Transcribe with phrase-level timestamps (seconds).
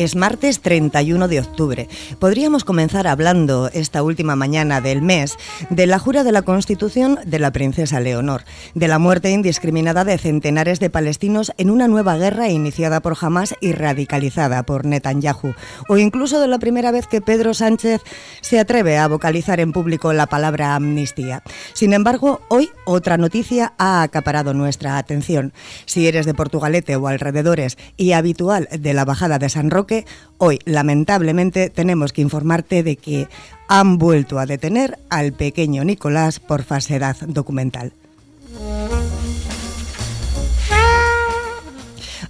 [0.00, 1.86] Es martes 31 de octubre.
[2.18, 5.36] Podríamos comenzar hablando esta última mañana del mes
[5.68, 8.44] de la jura de la Constitución de la princesa Leonor,
[8.74, 13.54] de la muerte indiscriminada de centenares de palestinos en una nueva guerra iniciada por Hamas
[13.60, 15.52] y radicalizada por Netanyahu,
[15.86, 18.00] o incluso de la primera vez que Pedro Sánchez
[18.40, 21.42] se atreve a vocalizar en público la palabra amnistía.
[21.74, 25.52] Sin embargo, hoy otra noticia ha acaparado nuestra atención.
[25.84, 29.89] Si eres de Portugalete o alrededores y habitual de la bajada de San Roque,
[30.38, 33.28] hoy lamentablemente tenemos que informarte de que
[33.68, 37.92] han vuelto a detener al pequeño Nicolás por falsedad documental.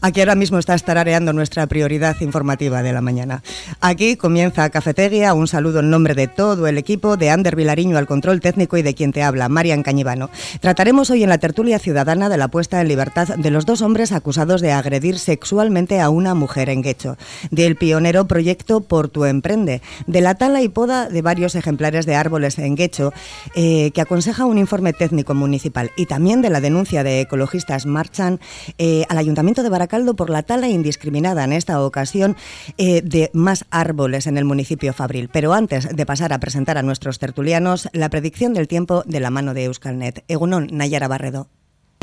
[0.02, 3.42] Aquí ahora mismo está estarareando nuestra prioridad informativa de la mañana.
[3.82, 5.34] Aquí comienza Cafetería.
[5.34, 8.82] Un saludo en nombre de todo el equipo, de Ander Vilariño al control técnico y
[8.82, 10.30] de quien te habla, Marian Cañivano.
[10.60, 14.12] Trataremos hoy en la tertulia ciudadana de la puesta en libertad de los dos hombres
[14.12, 17.18] acusados de agredir sexualmente a una mujer en Guecho,
[17.50, 22.14] del pionero proyecto Por tu Emprende, de la tala y poda de varios ejemplares de
[22.14, 23.12] árboles en Guecho,
[23.54, 28.40] eh, que aconseja un informe técnico municipal, y también de la denuncia de ecologistas Marchan
[28.78, 32.36] eh, al Ayuntamiento de Baracaldo Caldo por la tala indiscriminada en esta ocasión
[32.78, 35.28] eh, de más árboles en el municipio Fabril.
[35.32, 39.30] Pero antes de pasar a presentar a nuestros tertulianos, la predicción del tiempo de la
[39.30, 40.24] mano de Euskalnet.
[40.28, 41.48] Egunon, Nayara Barredo.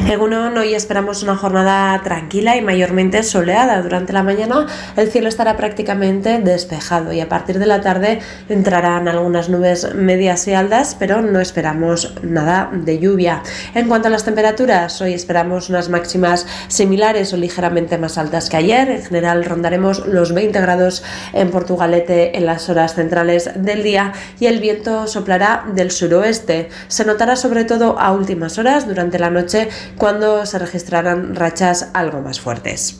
[0.09, 3.81] Egunon, hoy esperamos una jornada tranquila y mayormente soleada.
[3.81, 9.09] Durante la mañana el cielo estará prácticamente despejado y a partir de la tarde entrarán
[9.09, 13.44] algunas nubes medias y altas, pero no esperamos nada de lluvia.
[13.75, 18.55] En cuanto a las temperaturas, hoy esperamos unas máximas similares o ligeramente más altas que
[18.55, 18.89] ayer.
[18.89, 21.03] En general rondaremos los 20 grados
[21.34, 26.69] en Portugalete en las horas centrales del día y el viento soplará del suroeste.
[26.88, 29.67] Se notará sobre todo a últimas horas durante la noche
[29.97, 33.00] cuando se registrarán rachas algo más fuertes.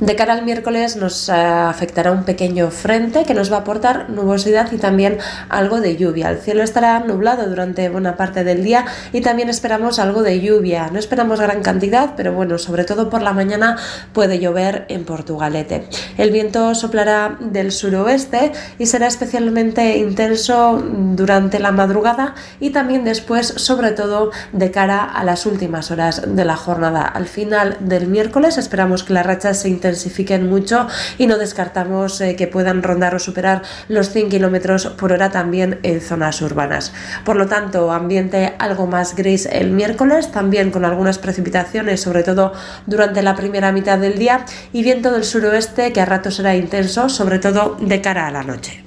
[0.00, 4.10] De cara al miércoles nos eh, afectará un pequeño frente que nos va a aportar
[4.10, 5.16] nubosidad y también
[5.48, 6.28] algo de lluvia.
[6.28, 10.90] El cielo estará nublado durante buena parte del día y también esperamos algo de lluvia.
[10.92, 13.78] No esperamos gran cantidad, pero bueno, sobre todo por la mañana
[14.12, 15.88] puede llover en Portugalete.
[16.18, 20.78] El viento soplará del suroeste y será especialmente intenso
[21.14, 26.44] durante la madrugada y también después, sobre todo de cara a las últimas horas de
[26.44, 27.00] la jornada.
[27.00, 32.34] Al final del miércoles esperamos que las rachas se intensifiquen mucho y no descartamos eh,
[32.34, 36.92] que puedan rondar o superar los 100 kilómetros por hora también en zonas urbanas.
[37.24, 42.52] Por lo tanto, ambiente algo más gris el miércoles, también con algunas precipitaciones, sobre todo
[42.86, 47.08] durante la primera mitad del día, y viento del suroeste que a ratos será intenso,
[47.08, 48.85] sobre todo de cara a la noche.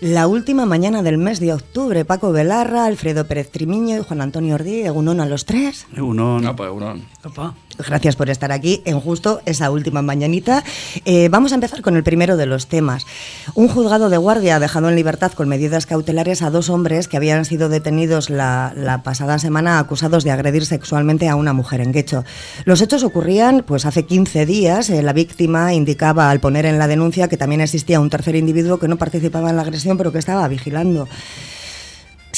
[0.00, 4.54] La última mañana del mes de octubre, Paco Velarra, Alfredo Pérez Trimiño y Juan Antonio
[4.54, 5.88] Ordí, Egunon a los tres.
[5.96, 6.46] Egunon.
[6.46, 7.02] Apa, Egunon.
[7.24, 7.54] Apa.
[7.86, 10.64] Gracias por estar aquí en justo esa última mañanita.
[11.04, 13.06] Eh, vamos a empezar con el primero de los temas.
[13.54, 17.16] Un juzgado de guardia ha dejado en libertad con medidas cautelares a dos hombres que
[17.16, 21.92] habían sido detenidos la, la pasada semana acusados de agredir sexualmente a una mujer en
[21.92, 22.24] Quecho.
[22.64, 24.90] Los hechos ocurrían pues hace 15 días.
[24.90, 28.78] Eh, la víctima indicaba al poner en la denuncia que también existía un tercer individuo
[28.78, 31.08] que no participaba en la agresión pero que estaba vigilando.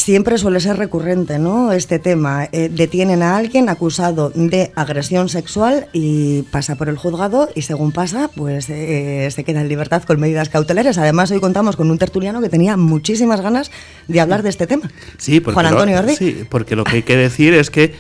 [0.01, 1.73] Siempre suele ser recurrente, ¿no?
[1.73, 2.49] Este tema.
[2.53, 7.93] Eh, detienen a alguien acusado de agresión sexual y pasa por el juzgado y según
[7.93, 10.97] pasa, pues eh, se queda en libertad con medidas cautelares.
[10.97, 13.71] Además, hoy contamos con un tertuliano que tenía muchísimas ganas
[14.09, 14.91] de hablar de este tema.
[15.19, 16.17] Sí, porque Juan Antonio lo, Ordi.
[16.17, 17.95] sí, porque lo que hay que decir es que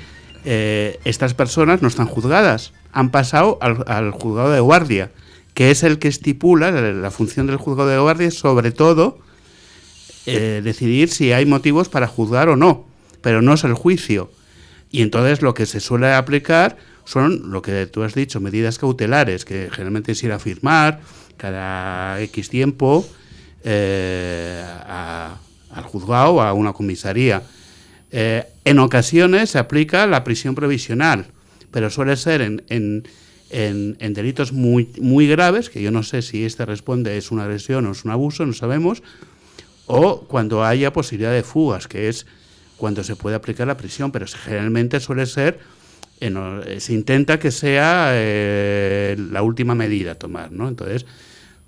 [0.46, 5.10] eh, estas personas no están juzgadas, han pasado al, al, juzgado de guardia,
[5.52, 9.18] que es el que estipula la, la función del juzgado de guardia, sobre todo
[10.26, 12.86] eh, decidir si hay motivos para juzgar o no,
[13.22, 14.30] pero no es el juicio.
[14.90, 19.44] Y entonces lo que se suele aplicar son lo que tú has dicho, medidas cautelares,
[19.44, 21.00] que generalmente es ir a firmar
[21.36, 23.06] cada X tiempo
[23.64, 25.38] eh, a,
[25.70, 27.42] al juzgado o a una comisaría.
[28.10, 31.26] Eh, en ocasiones se aplica la prisión provisional,
[31.70, 33.04] pero suele ser en, en,
[33.50, 37.44] en, en, delitos muy, muy graves, que yo no sé si este responde es una
[37.44, 39.02] agresión o es un abuso, no sabemos,
[39.90, 42.26] o cuando haya posibilidad de fugas, que es
[42.76, 45.58] cuando se puede aplicar la prisión, pero generalmente suele ser,
[46.20, 50.68] eh, se intenta que sea eh, la última medida a tomar, ¿no?
[50.68, 51.06] Entonces,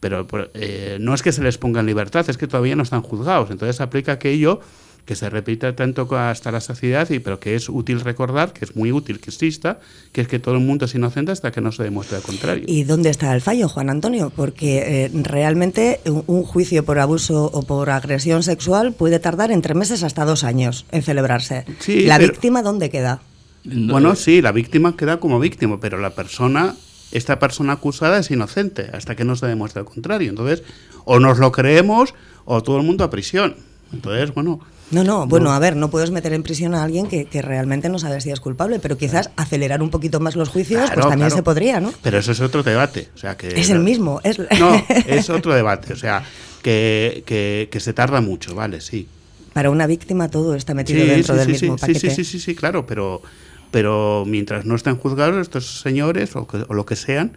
[0.00, 3.02] pero eh, no es que se les ponga en libertad, es que todavía no están
[3.02, 3.50] juzgados.
[3.50, 4.60] Entonces aplica aquello
[5.04, 8.76] que se repita tanto hasta la saciedad, y, pero que es útil recordar, que es
[8.76, 9.80] muy útil que exista,
[10.12, 12.64] que es que todo el mundo es inocente hasta que no se demuestre lo contrario.
[12.68, 14.30] ¿Y dónde está el fallo, Juan Antonio?
[14.34, 20.02] Porque eh, realmente un, juicio por abuso o por agresión sexual puede tardar entre meses
[20.02, 21.64] hasta dos años en celebrarse.
[21.88, 23.20] ¿La víctima dónde queda?
[23.64, 26.74] Bueno, sí, la víctima queda como víctima, pero la persona
[27.12, 30.30] esta persona acusada es inocente hasta que no se demuestre lo contrario.
[30.30, 30.62] Entonces,
[31.04, 32.14] o nos lo creemos
[32.44, 33.54] o todo el mundo a prisión.
[33.92, 34.60] Entonces, bueno,
[34.92, 37.98] no, no, bueno, a ver, no puedes meter en prisión a alguien que, realmente no
[37.98, 41.42] sabe si es culpable, pero quizás acelerar un poquito más los juicios, pues también se
[41.42, 41.92] podría, ¿no?
[42.02, 43.08] Pero eso es otro debate.
[43.14, 44.20] O sea, que es el mismo.
[44.22, 44.38] Es...
[44.38, 45.92] No, es otro debate.
[45.92, 46.22] O sea,
[46.62, 47.24] que,
[47.70, 49.08] que, se tarda mucho, vale, sí.
[49.52, 51.98] Para una víctima todo está metido dentro del mismo paquete.
[51.98, 53.22] Sí, sí, sí, sí, claro, pero,
[53.70, 57.32] pero mientras no estén juzgados estos señores o, o lo que sean,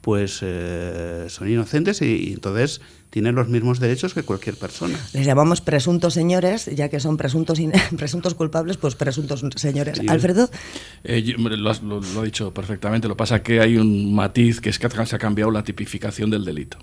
[0.00, 2.80] pues eh, son inocentes y, entonces
[3.10, 4.98] tienen los mismos derechos que cualquier persona.
[5.12, 7.58] Les llamamos presuntos señores, ya que son presuntos,
[7.96, 10.00] presuntos culpables, pues presuntos señores.
[10.08, 10.48] Alfredo.
[11.04, 14.70] Eh, lo, lo, he dicho perfectamente, lo que pasa es que hay un matiz que
[14.70, 16.78] es que se ha cambiado la tipificación del delito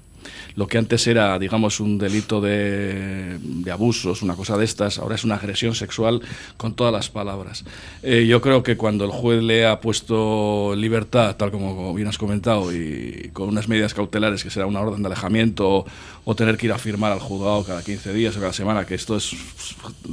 [0.55, 3.37] lo que antes era, digamos, un delito de,
[3.71, 6.21] abusos, una cosa de estas, ahora es una agresión sexual
[6.57, 7.63] con todas las palabras.
[8.03, 12.17] Eh, yo creo que cuando el juez le ha puesto libertad, tal como bien has
[12.17, 15.85] comentado, y con unas medidas cautelares, que será una orden de alejamiento
[16.25, 18.95] o, tener que ir a firmar al juzgado cada 15 días o cada semana, que
[18.95, 19.35] esto es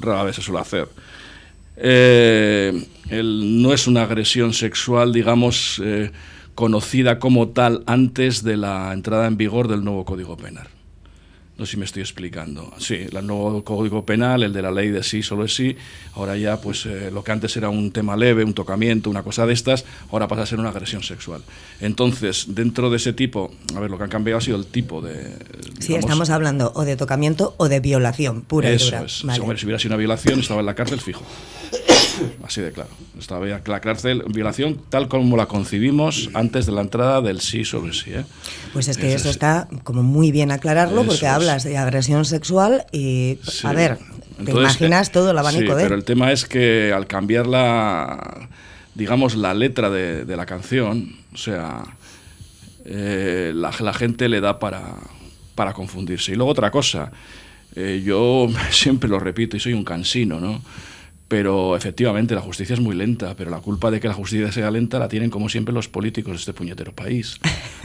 [0.01, 0.89] rara vez se suele hacer.
[1.77, 6.11] Eh, no es una agresión sexual, digamos, eh,
[6.55, 10.69] conocida como tal antes de la entrada en vigor del nuevo Código Penal.
[11.57, 12.73] No sé si me estoy explicando.
[12.79, 15.77] Sí, el nuevo Código Penal, el de la ley de sí, solo es sí,
[16.15, 19.47] ahora ya pues eh, lo que antes era un tema leve, un tocamiento, una cosa
[19.47, 21.43] de estas, ahora pasa a ser una agresión sexual.
[21.81, 25.01] Entonces, dentro de ese tipo, a ver, lo que han cambiado ha sido el tipo
[25.01, 25.33] de...
[25.79, 29.05] sí, estamos hablando o de tocamiento o de violación pura y dura.
[29.05, 29.13] Es.
[29.13, 31.23] si hubiera sido una violación, estaba en la cárcel fijo.
[32.43, 32.91] Así de claro.
[33.19, 37.93] Estaba la cárcel, violación tal como la concibimos antes de la entrada del sí sobre
[37.93, 38.11] sí.
[38.13, 38.25] ¿eh?
[38.73, 43.39] Pues es que eso está como muy bien aclararlo porque hablas de agresión sexual y,
[43.63, 43.99] a ver,
[44.45, 45.83] te imaginas todo el abanico sí, de...
[45.83, 48.49] Pero el tema es que al cambiar la,
[48.95, 51.85] digamos, la letra de, la canción, o sea,
[52.85, 54.83] eh, la, gente le da para,
[55.55, 56.33] para confundirse.
[56.33, 57.11] Y luego otra cosa,
[57.75, 60.63] eh, yo siempre lo repito y soy un cansino, ¿no?
[61.27, 64.71] Pero efectivamente la justicia es muy lenta, pero la culpa de que la justicia sea
[64.71, 67.39] lenta la tienen como siempre los políticos de este puñetero país.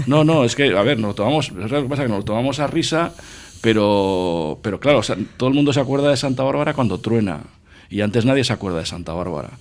[0.07, 2.25] No, no, es que, a ver, nos lo tomamos, lo que pasa que nos lo
[2.25, 3.13] tomamos a risa,
[3.61, 5.01] pero, pero claro,
[5.37, 7.43] todo el mundo se acuerda de Santa Bárbara cuando truena,
[7.89, 9.51] y antes nadie se acuerda de Santa Bárbara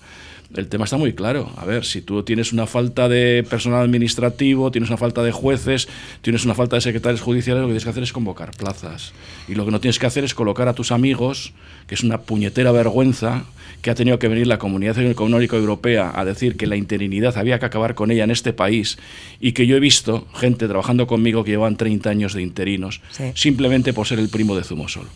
[0.56, 1.50] el tema está muy claro.
[1.56, 5.88] A ver, si tú tienes una falta de personal administrativo, tienes una falta de jueces,
[6.22, 9.12] tienes una falta de secretarios judiciales, lo que tienes que hacer es convocar plazas.
[9.46, 11.52] Y lo que no tienes que hacer es colocar a tus amigos,
[11.86, 13.44] que es una puñetera vergüenza,
[13.82, 17.58] que ha tenido que venir la Comunidad Económica Europea a decir que la interinidad había
[17.58, 18.98] que acabar con ella en este país
[19.40, 23.02] y que yo he visto gente trabajando conmigo que llevan 30 años de interinos,
[23.34, 25.06] simplemente por ser el primo de Zumosol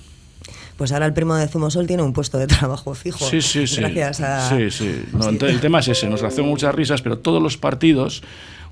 [0.83, 3.25] pues ahora el primo de Zumosol tiene un puesto de trabajo fijo.
[3.25, 3.81] Sí, sí, sí.
[3.81, 4.49] Gracias a...
[4.49, 5.05] Sí, sí.
[5.47, 8.21] el tema es ese, nos hacen muchas risas, pero todos los partidos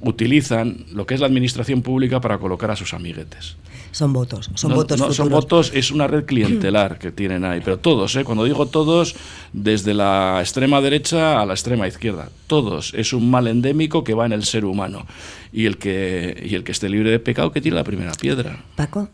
[0.00, 3.54] utilizan lo que es la administración pública para colocar a sus amiguetes.
[3.92, 7.78] Son votos, son votos no, son votos, es una red clientelar que tienen ahí, pero
[7.78, 8.24] todos, ¿eh?
[8.24, 9.14] cuando digo todos,
[9.52, 14.26] desde la extrema derecha a la extrema izquierda, todos, es un mal endémico que va
[14.26, 15.06] en el ser humano
[15.52, 18.64] y el que, y el que esté libre de pecado que tiene la primera piedra.
[18.74, 19.08] Paco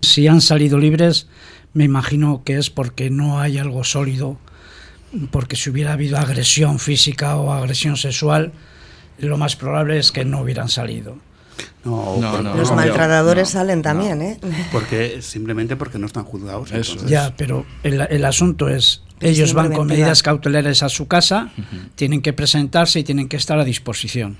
[0.00, 1.26] si han salido libres,
[1.72, 4.38] me imagino que es porque no hay algo sólido,
[5.30, 8.52] porque si hubiera habido agresión física o agresión sexual,
[9.18, 11.18] lo más probable es que no hubieran salido.
[11.84, 12.18] No,
[12.56, 14.38] los maltratadores salen también, ¿eh?
[14.72, 16.70] Porque simplemente porque no están juzgados.
[17.06, 21.50] Ya, pero el, asunto es, ellos van con medidas cautelares a su casa,
[21.94, 24.36] tienen que presentarse y tienen que estar a disposición.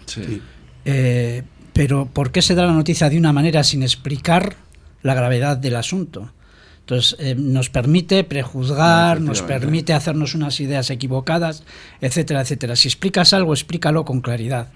[0.85, 4.57] Eh, pero ¿por qué se da la noticia de una manera sin explicar?
[5.03, 6.33] La gravedad del asunto.
[6.81, 11.63] Entonces, eh, nos permite prejuzgar, nos permite hacernos unas ideas equivocadas,
[12.01, 12.75] etcétera, etcétera.
[12.75, 14.73] Si explicas algo, explícalo con claridad.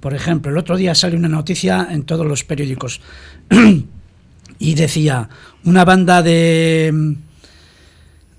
[0.00, 3.00] Por ejemplo, el otro día salió una noticia en todos los periódicos
[4.58, 5.30] y decía,
[5.64, 7.16] una banda de,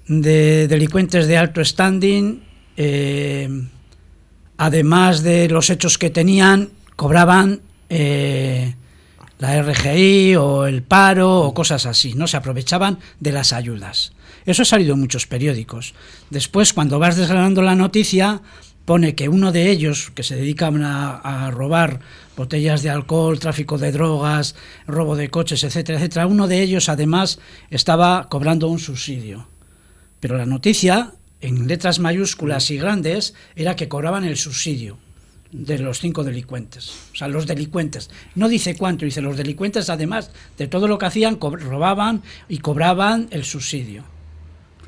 [0.08, 2.44] de delincuentes de alto standing,
[2.78, 3.50] eh,
[4.58, 7.62] además de los hechos que tenían, cobraban...
[7.90, 8.76] Eh,
[9.38, 12.28] la RGI o el paro o cosas así, ¿no?
[12.28, 14.14] Se aprovechaban de las ayudas.
[14.46, 15.94] Eso ha salido en muchos periódicos.
[16.30, 18.42] Después, cuando vas desgranando la noticia,
[18.86, 22.00] pone que uno de ellos, que se dedicaban a, robar
[22.38, 24.56] botellas de alcohol, tráfico de drogas,
[24.88, 27.40] robo de coches, etcétera, etcétera, uno de ellos además
[27.70, 29.48] estaba cobrando un subsidio.
[30.20, 34.98] Pero la noticia, en letras mayúsculas y grandes, era que cobraban el subsidio
[35.56, 36.90] de los cinco delincuentes.
[37.14, 38.10] O sea, los delincuentes.
[38.36, 43.28] No dice cuánto, dice los delincuentes, además de todo lo que hacían, robaban y cobraban
[43.32, 44.04] el subsidio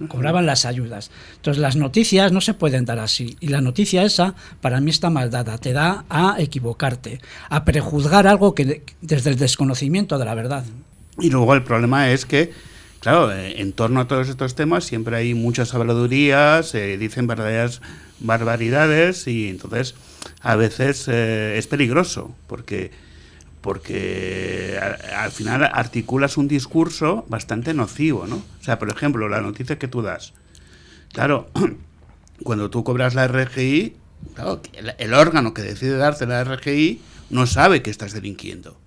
[0.08, 1.10] cobraban las ayudas.
[1.38, 3.36] Entonces las noticias no se pueden dar así.
[3.40, 5.58] Y la noticia esa para mí está mal dada.
[5.58, 7.20] Te da a equivocarte,
[7.50, 10.66] a prejuzgar algo que desde el desconocimiento de la verdad.
[11.20, 12.54] Y luego el problema es que,
[13.00, 17.82] claro, eh, en torno a todos estos temas siempre hay muchas habladurías, se dicen verdaderas
[18.20, 19.96] barbaridades y entonces
[20.42, 22.92] a veces eh, es peligroso porque
[23.62, 24.80] porque
[25.14, 28.38] al final articulas un discurso bastante nocivo, ¿no?
[28.38, 30.34] O sea, por ejemplo, la noticia que tú das.
[31.12, 31.50] Claro,
[32.44, 33.96] cuando tú cobras la RGI,
[34.36, 34.62] claro,
[34.98, 38.80] el, órgano que decide darte la RGI no sabe que estás delinquiendo.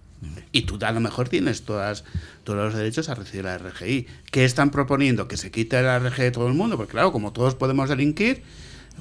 [0.53, 2.05] Y tú a lo mejor tienes todas,
[2.45, 4.07] todos los derechos a recibir la RGI.
[4.31, 5.29] ¿Qué están proponiendo?
[5.29, 8.43] Que se quite la RGI de todo el mundo, porque claro, como todos podemos delinquir,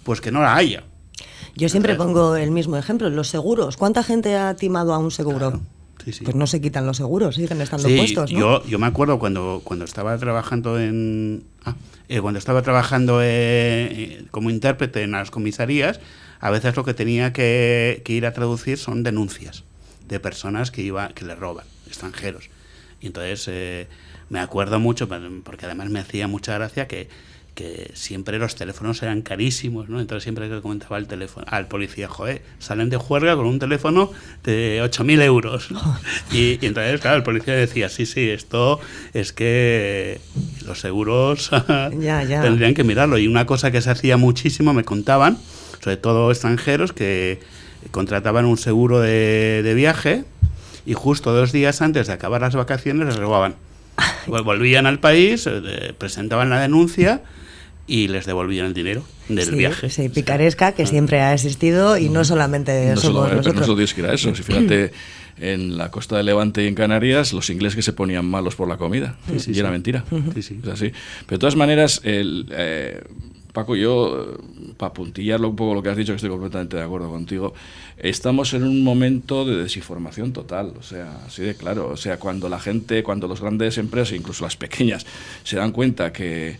[0.03, 0.83] pues que no la haya.
[1.59, 3.77] Yo siempre pongo el mismo ejemplo, los seguros.
[3.77, 5.61] ¿Cuánta gente ha timado a un seguro?
[6.03, 8.31] Pues no se quitan los seguros, siguen estando puestos.
[8.31, 11.43] Yo, yo me acuerdo cuando, cuando estaba trabajando en.
[11.65, 11.75] Ah,
[12.07, 15.99] eh, cuando estaba trabajando eh, como intérprete en las comisarías,
[16.39, 19.63] a veces lo que tenía que, ir a traducir son denuncias
[20.07, 22.49] de personas que, iba, que le roban, extranjeros.
[23.01, 23.87] Y entonces eh,
[24.29, 25.07] me acuerdo mucho,
[25.43, 27.09] porque además me hacía mucha gracia que
[27.59, 29.99] que siempre los teléfonos eran carísimos, ¿no?
[29.99, 34.11] Entonces siempre que comentaba al teléfono, al policía, joder, salen de juerga con un teléfono
[34.45, 35.67] de 8.000 euros.
[36.31, 38.79] Y, entonces, claro, el policía decía, sí, sí, esto
[39.13, 40.21] es que
[40.65, 43.17] los seguros tendrían que mirarlo.
[43.17, 45.37] Y una cosa que se hacía muchísimo, me contaban,
[45.81, 47.41] sobre todo extranjeros, que
[47.91, 50.23] contrataban un seguro de, de viaje
[50.85, 53.55] y justo dos días antes de acabar las vacaciones les robaban.
[54.27, 57.21] Volvían al país, eh, presentaban la denuncia
[57.89, 59.89] y les devolvían el dinero del viaje.
[59.89, 60.85] Sí, picaresca que ah.
[60.87, 63.55] siempre ha existido y no solamente no somos nosotros.
[63.55, 64.33] no solo tienes que ir a eso.
[64.35, 64.93] Si fíjate,
[65.39, 68.67] en la costa de Levante y en Canarias, los ingleses que se ponían malos por
[68.67, 69.17] la comida.
[69.27, 70.05] y era mentira.
[70.35, 70.91] Es así.
[71.25, 73.01] Pero de todas maneras, el, eh,
[73.53, 74.37] Paco, yo,
[74.77, 77.55] para puntillarlo un poco lo que has dicho, que estoy completamente de acuerdo contigo,
[77.97, 81.89] estamos en un momento de desinformación total, o sea, así de claro.
[81.89, 85.07] O sea, cuando la gente, cuando las grandes empresas, incluso las pequeñas,
[85.43, 86.57] se dan cuenta que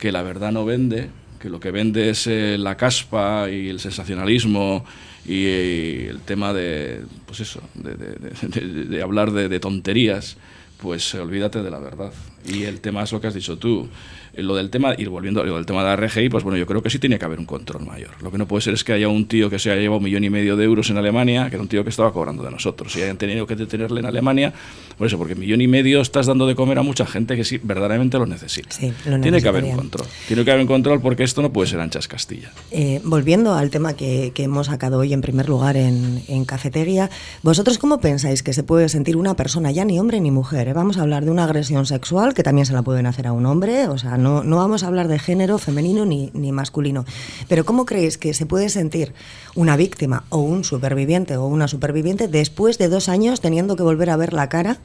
[0.00, 3.78] que la verdad no vende, que lo que vende es eh, la caspa y el
[3.78, 4.84] sensacionalismo
[5.26, 10.38] y, el tema de, pues eso, de, hablar de, tonterías,
[10.78, 12.12] pues olvídate de la verdad.
[12.46, 13.88] Y el tema es lo que has dicho tú.
[14.32, 16.66] Eh, lo del tema, ir volviendo lo del tema de la RGI, pues bueno, yo
[16.66, 18.10] creo que sí tiene que haber un control mayor.
[18.22, 20.04] Lo que no puede ser es que haya un tío que se haya llevado un
[20.04, 22.50] millón y medio de euros en Alemania, que era un tío que estaba cobrando de
[22.50, 24.52] nosotros, y hayan tenido que detenerle en Alemania,
[24.96, 27.58] por eso, porque millón y medio estás dando de comer a mucha gente que sí
[27.62, 28.76] verdaderamente lo necesita.
[29.20, 30.06] tiene que haber un control.
[30.28, 32.52] Tiene que haber un control porque esto no puede ser anchas Castilla.
[32.70, 37.10] Eh, volviendo al tema que, hemos sacado hoy en primer lugar en, en, cafetería,
[37.42, 40.68] ¿vosotros cómo pensáis que se puede sentir una persona, ya ni hombre ni mujer?
[40.68, 40.72] Eh?
[40.72, 43.46] Vamos a hablar de una agresión sexual que también se la pueden hacer a un
[43.46, 47.04] hombre, o sea, no, no vamos a hablar de género femenino ni, ni masculino.
[47.48, 49.12] Pero ¿cómo creéis que se puede sentir
[49.54, 54.10] una víctima o un superviviente o una superviviente después de dos años teniendo que volver
[54.10, 54.78] a ver la cara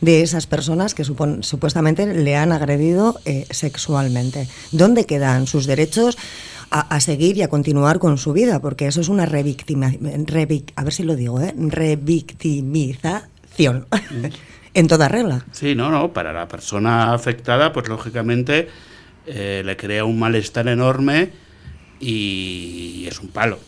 [0.00, 4.48] de esas personas que supuestamente le han agredido eh, sexualmente?
[4.72, 6.18] ¿Dónde quedan sus derechos?
[6.68, 10.92] A, seguir y a continuar con su vida, porque eso es una revictima, a ver
[10.92, 11.54] si lo digo, ¿eh?
[11.56, 13.86] revictimización.
[14.76, 15.42] En toda regla.
[15.52, 18.68] Sí, no, no, para la persona afectada, pues lógicamente
[19.26, 21.30] eh, le crea un malestar enorme
[21.98, 23.58] y es un palo.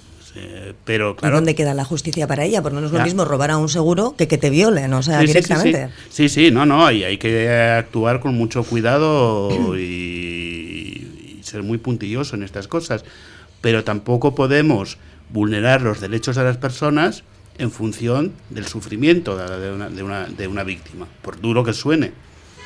[0.85, 2.61] pero claro, ¿Y dónde queda la justicia para ella?
[2.61, 5.21] Porque no es lo mismo robar a un seguro que que te violen, o sea,
[5.21, 5.89] directamente.
[6.11, 9.49] Sí sí, no, no, y hay que actuar con mucho cuidado
[9.79, 13.03] y, y ser muy puntilloso en estas cosas.
[13.63, 14.99] Pero tampoco podemos
[15.31, 17.25] vulnerar los derechos de las personas
[17.59, 22.13] en función del sufrimiento de una, de una, de una víctima, por duro que suene.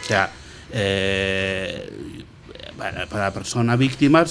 [0.03, 0.31] O sea,
[0.73, 1.89] eh,
[2.77, 4.25] para, la persona víctima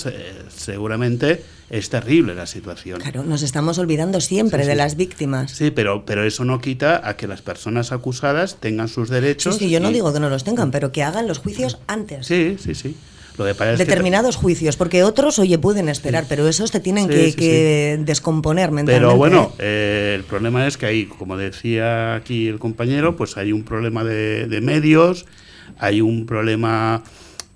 [0.49, 2.99] seguramente es terrible la situación.
[2.99, 5.51] Claro, nos estamos olvidando siempre de las víctimas.
[5.51, 9.57] Sí, pero, pero eso no quita a que las personas acusadas tengan sus derechos.
[9.57, 12.27] Sí, yo no digo que no los tengan, pero que hagan los juicios antes.
[12.27, 12.95] Sí, sí, sí
[13.43, 19.07] determinados juicios, porque otros, oye, pueden esperar, pero esos te tienen que, descomponer mentalmente.
[19.07, 23.51] Pero bueno, eh, el problema es que hay, como decía aquí el compañero, pues hay
[23.51, 25.25] un problema de, medios,
[25.79, 27.03] hay un problema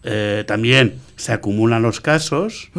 [0.04, 2.70] eh, también, se acumulan los casos.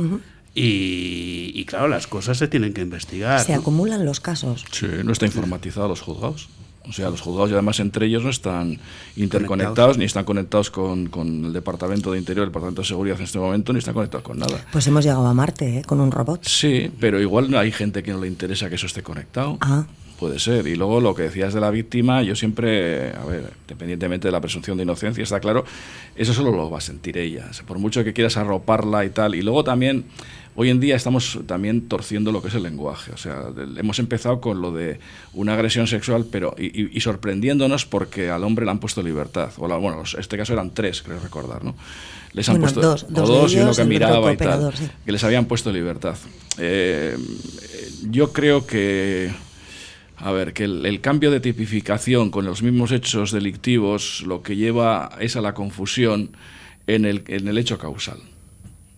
[0.59, 3.41] Y, claro, las cosas se tienen que investigar.
[3.41, 4.65] Se acumulan los casos.
[4.73, 6.49] Sí, no está informatizado los juzgados.
[6.89, 8.79] O sea, los juzgados y además entre ellos no están
[9.17, 13.25] interconectados, ni están conectados con, con, el Departamento de Interior, el Departamento de Seguridad en
[13.25, 14.65] este momento, ni están conectados con nada.
[14.73, 15.83] Pues hemos llegado a Marte, ¿eh?
[15.85, 16.45] Con un robot.
[16.45, 19.59] Sí, pero igual hay gente que no le interesa que eso esté conectado.
[19.61, 19.85] Ah.
[20.19, 20.67] Puede ser.
[20.67, 24.41] Y luego lo que decías de la víctima, yo siempre, a ver, independientemente de la
[24.41, 25.65] presunción de inocencia, está claro,
[26.15, 27.51] eso solo lo va a sentir ella.
[27.67, 29.35] Por mucho que quieras arroparla y tal.
[29.35, 30.07] Y luego también
[30.59, 33.13] Hoy en día estamos también torciendo lo que es el lenguaje.
[33.13, 33.45] O sea,
[33.77, 34.99] hemos empezado con lo de
[35.35, 39.51] una agresión sexual, pero y, sorprendiéndonos porque al hombre le han puesto libertad.
[39.59, 41.75] O bueno, en este caso eran tres, creo recordar, ¿no?
[42.33, 44.73] Les han puesto dos, dos, y uno que miraba y tal,
[45.05, 46.17] que les habían puesto libertad.
[46.57, 47.19] Eh,
[48.11, 49.31] yo creo que
[50.17, 54.57] a ver, que el, el, cambio de tipificación con los mismos hechos delictivos lo que
[54.57, 56.31] lleva es a la confusión
[56.87, 58.21] en el, en el hecho causal.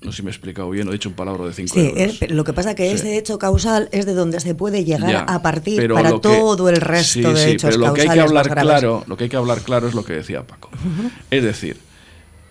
[0.00, 2.44] No sé si me he explicado bien, he dicho un palabra de cinco sí, lo
[2.44, 5.92] que pasa es que ese hecho causal es de donde se puede llegar a partir
[5.92, 9.24] para todo el resto de hechos pero lo que hay que hablar claro, lo que
[9.24, 10.70] hay que hablar claro es lo que decía Paco.
[11.30, 11.78] Es decir,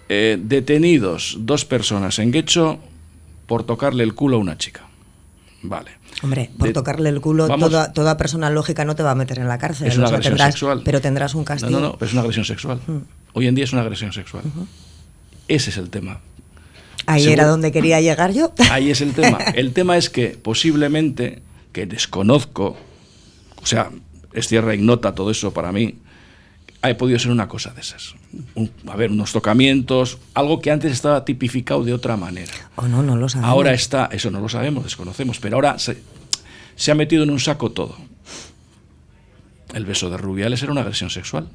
[0.09, 2.79] eh, detenidos dos personas en Guecho
[3.45, 4.81] por tocarle el culo a una chica.
[5.63, 5.91] Vale.
[6.23, 9.47] Hombre, por tocarle el culo, toda, toda, persona lógica no te va a meter en
[9.47, 9.87] la cárcel.
[9.87, 10.81] Es una agresión sexual.
[10.83, 11.71] Pero tendrás un castigo.
[11.71, 12.79] No, no, no, pero es una agresión sexual.
[13.33, 14.43] Hoy en día es una agresión sexual.
[15.47, 16.19] Ese es el tema.
[17.07, 18.53] Ahí era donde quería llegar yo.
[18.69, 19.37] Ahí es el tema.
[19.55, 22.77] El tema es que posiblemente, que desconozco,
[23.61, 23.89] o sea,
[24.33, 25.95] es tierra ignota todo eso para mí,
[26.81, 28.13] ha podido ser una cosa de esas.
[28.87, 32.53] a ver, unos tocamientos, algo que antes estaba tipificado de otra manera.
[32.75, 33.49] O no, no lo sabemos.
[33.49, 35.97] Ahora está, eso no lo sabemos, desconocemos, pero ahora se,
[36.75, 37.97] se ha metido en un saco todo.
[39.73, 41.47] El beso de Rubiales era una agresión sexual.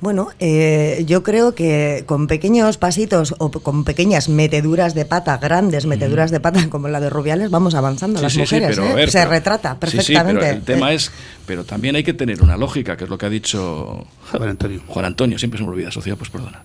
[0.00, 5.84] Bueno, eh, yo creo que con pequeños pasitos o con pequeñas meteduras de pata, grandes
[5.86, 8.78] meteduras de pata como la de Rubiales, vamos avanzando las mujeres.
[8.78, 9.06] ¿eh?
[9.08, 10.40] Se retrata perfectamente.
[10.40, 11.12] pero el tema es,
[11.46, 14.82] pero también hay que tener una lógica, que es lo que ha dicho Juan Antonio.
[14.86, 16.64] Juan Antonio, siempre se me olvida, sociedad, pues perdona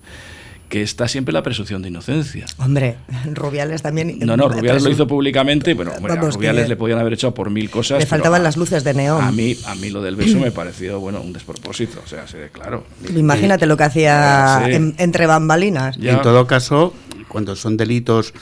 [0.69, 2.45] que está siempre la presunción de inocencia.
[2.57, 2.97] Hombre,
[3.33, 4.19] Rubiales también.
[4.19, 7.69] No, no, Rubiales lo hizo públicamente, bueno, a Rubiales le podían haber echado por mil
[7.69, 7.99] cosas.
[7.99, 9.23] Le faltaban las luces de neón.
[9.23, 12.85] A mí, a mí lo del beso me pareció, bueno, un despropósito, o sea, claro.
[13.15, 15.97] Imagínate lo que hacía entre bambalinas.
[15.97, 16.93] En todo caso,
[17.27, 18.33] cuando son delitos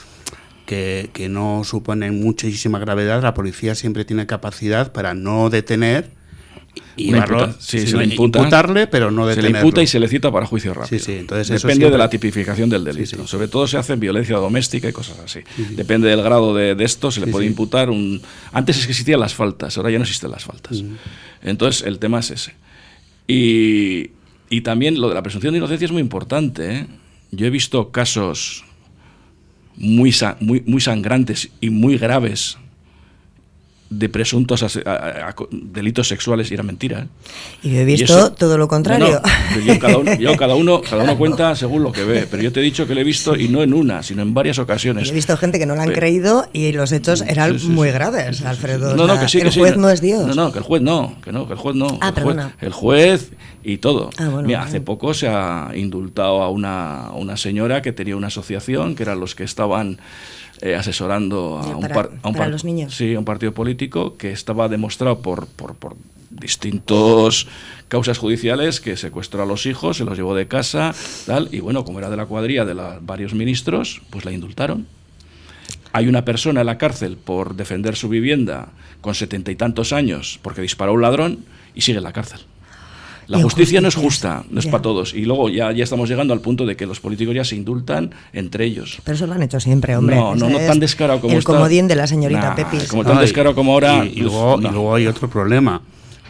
[0.66, 6.10] que, que no suponen muchísima gravedad, la policía siempre tiene capacidad para no detener
[6.96, 7.12] y
[7.58, 9.48] se le imputa, imputarle, pero no detenerlo.
[9.48, 11.02] Se le imputa y se le cita para juicio rápido.
[11.02, 13.26] Sí, entonces Depende de la tipificación del delito.
[13.26, 15.40] Sobre todo se hace en violencia doméstica y cosas así.
[15.70, 18.20] Depende del grado de, esto, se le puede imputar un...
[18.52, 20.82] Antes es que existían las faltas, ahora ya no existen las faltas.
[21.42, 22.54] Entonces el tema es ese.
[23.26, 24.10] Y,
[24.50, 26.74] y, también lo de la presunción de inocencia es muy importante.
[26.74, 26.86] ¿eh?
[27.30, 28.64] Yo he visto casos
[29.76, 32.58] muy, muy, muy sangrantes y muy graves
[33.90, 34.80] de presuntos
[35.50, 37.00] delitos sexuales y era mentira.
[37.00, 37.06] ¿eh?
[37.62, 39.20] Y yo he visto todo lo contrario.
[39.64, 42.86] yo, cada uno, cada, uno, cuenta según lo que ve, pero yo te he dicho
[42.86, 45.10] que lo he visto y no en una, sino en varias ocasiones.
[45.10, 48.96] he visto gente que no lo han creído y los hechos eran muy graves, Alfredo.
[48.96, 50.26] No, no, que sí, el juez no es Dios.
[50.26, 51.98] No, no, que el juez no, que no, que el juez no.
[52.00, 53.30] Ah, el, juez, el juez
[53.62, 54.10] y todo.
[54.18, 58.94] Ah, Mira, hace poco se ha indultado a una, una señora que tenía una asociación,
[58.94, 59.98] que eran los que estaban
[60.60, 62.94] eh, asesorando a, un, a los niños.
[62.94, 65.96] Sí, a un partido político que estaba demostrado por, por, por
[66.30, 67.46] distintos
[67.88, 70.94] causas judiciales que secuestró a los hijos, se los llevó de casa,
[71.26, 74.86] tal, y bueno, como era de la cuadrilla de varios ministros, pues la indultaron.
[75.92, 80.40] Hay una persona en la cárcel por defender su vivienda con setenta y tantos años
[80.42, 82.40] porque disparó a un ladrón y sigue en la cárcel.
[83.26, 85.14] La justicia no es justa, no es para todos.
[85.14, 88.10] Y luego ya, ya estamos llegando al punto de que los políticos ya se indultan
[88.32, 88.98] entre ellos.
[89.04, 90.16] Pero eso lo han hecho siempre, hombre.
[90.16, 92.88] No, no, no tan descarado como El comodín de la señorita Pepis.
[92.88, 94.04] Como tan descarado como ahora.
[94.04, 95.82] Y, luego, y luego hay otro problema,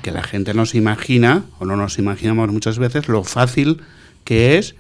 [0.02, 3.80] que la gente no se imagina, o no nos imaginamos muchas veces, lo fácil
[4.24, 4.74] que es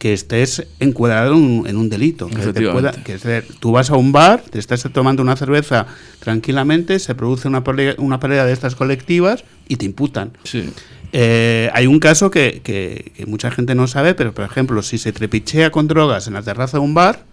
[0.00, 2.26] que estés encuadrado en un, delito.
[2.28, 5.86] Que, tú vas a un bar, te estás tomando una cerveza
[6.20, 10.32] tranquilamente, se produce una pelea, una pelea de estas colectivas y te imputan.
[10.42, 10.72] Sí.
[11.12, 15.12] Eh, hay un caso que, que, mucha gente no sabe, pero por ejemplo, si se
[15.12, 17.24] trepichea con drogas en la terraza de un bar,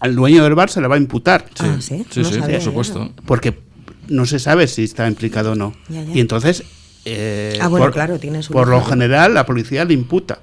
[0.00, 1.44] al dueño del bar se le va a imputar.
[1.54, 3.12] Sí, ah, sí, sí, por supuesto.
[3.26, 3.58] Porque
[4.08, 5.74] no se sabe si está implicado o no.
[6.14, 6.64] Y entonces,
[7.04, 10.40] eh, ah, bueno, claro, tiene por lo general, la policía le imputa.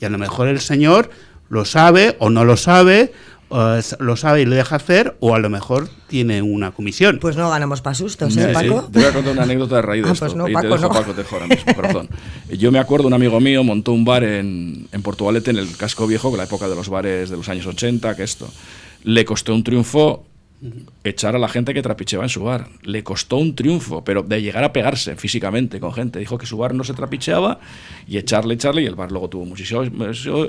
[0.00, 1.10] Y a lo mejor el señor
[1.48, 3.12] lo sabe o no lo sabe,
[3.50, 7.18] lo sabe y lo deja hacer, o a lo mejor tiene una comisión.
[7.20, 8.88] Pues no ganamos para sustos, ¿eh, Paco?
[8.92, 10.36] Te voy a contar una anécdota de raíz de ah, pues esto.
[10.36, 12.08] no, Paco, te dejo, Paco, te ahora mismo, perdón.
[12.58, 16.06] Yo me acuerdo, un amigo mío montó un bar en, en Portugalete, en el casco
[16.06, 18.48] viejo, con la época de los bares de los años 80, que esto.
[19.04, 20.24] Le costó un triunfo
[21.04, 22.68] echar a la gente que trapicheaba en su bar.
[22.82, 26.18] Le costó un triunfo, pero de llegar a pegarse físicamente con gente.
[26.18, 27.60] Dijo que su bar no se trapicheaba
[28.06, 29.82] y echarle, echarle, y el bar luego tuvo muchísimo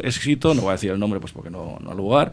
[0.04, 2.32] éxito, no voy a decir el nombre pues porque no, no lugar.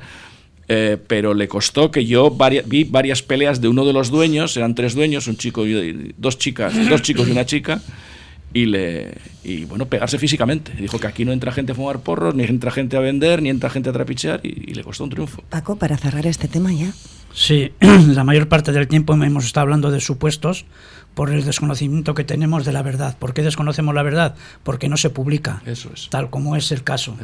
[0.69, 4.75] Eh, pero le costó que yo vi varias peleas de uno de los dueños, eran
[4.75, 7.81] tres dueños, un chico y dos chicas, dos chicos y una chica,
[8.53, 9.13] y le
[9.45, 10.73] y bueno pegarse físicamente.
[10.73, 13.49] Dijo que aquí no entra gente a fumar porros ni entra gente a vender ni
[13.49, 15.43] entra gente a trapichear y, le costó un triunfo.
[15.49, 16.93] Paco para cerrar este tema ya.
[17.33, 20.65] Sí la mayor parte del tiempo hemos estado hablando de supuestos
[21.17, 23.17] por el desconocimiento que tenemos de la verdad.
[23.19, 24.37] ¿por qué desconocemos la verdad?
[24.63, 26.11] porque no se publica eso es.
[26.11, 27.17] tal como es el caso.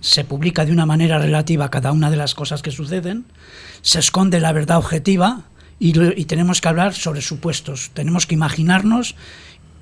[0.00, 3.24] Se publica de una manera relativa a cada una de las cosas que suceden
[3.82, 5.42] se esconde la verdad objetiva
[5.80, 7.90] y, y tenemos que hablar sobre supuestos.
[7.92, 9.16] Tenemos que imaginarnos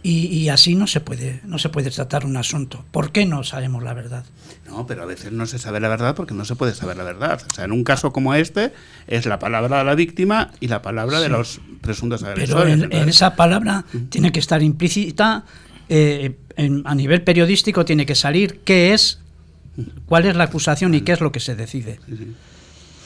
[0.02, 2.84] y, así no se puede no se puede tratar un asunto.
[2.90, 4.24] ¿Por qué no sabemos la verdad?
[4.66, 7.04] No, pero a veces no se sabe la verdad porque no se puede saber la
[7.04, 7.42] verdad.
[7.50, 8.72] O sea, en un caso como este
[9.06, 12.76] es la palabra de la víctima y la palabra de los presuntos agresores.
[12.80, 15.44] Pero en, esa palabra tiene que estar implícita
[15.88, 16.37] eh,
[16.84, 19.20] a nivel periodístico tiene que salir qué es,
[20.06, 22.00] cuál es la acusación y qué es lo que se decide.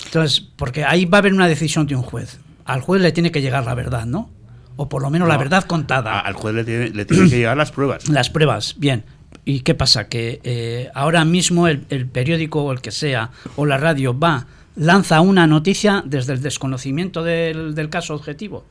[0.07, 2.39] Entonces, porque ahí va a haber una decisión de un juez.
[2.65, 4.31] Al juez le tiene que llegar la verdad, ¿no?
[4.77, 6.21] O por lo menos la verdad contada.
[6.21, 8.09] Al juez le, tiene, le tienen que llegar las pruebas.
[8.09, 9.05] Las pruebas, bien.
[9.45, 10.09] ¿Y qué pasa?
[10.09, 14.47] Que eh, ahora mismo el, el, periódico o el que sea, o la radio va,
[14.77, 18.65] lanza una noticia desde el desconocimiento del, del caso objetivo.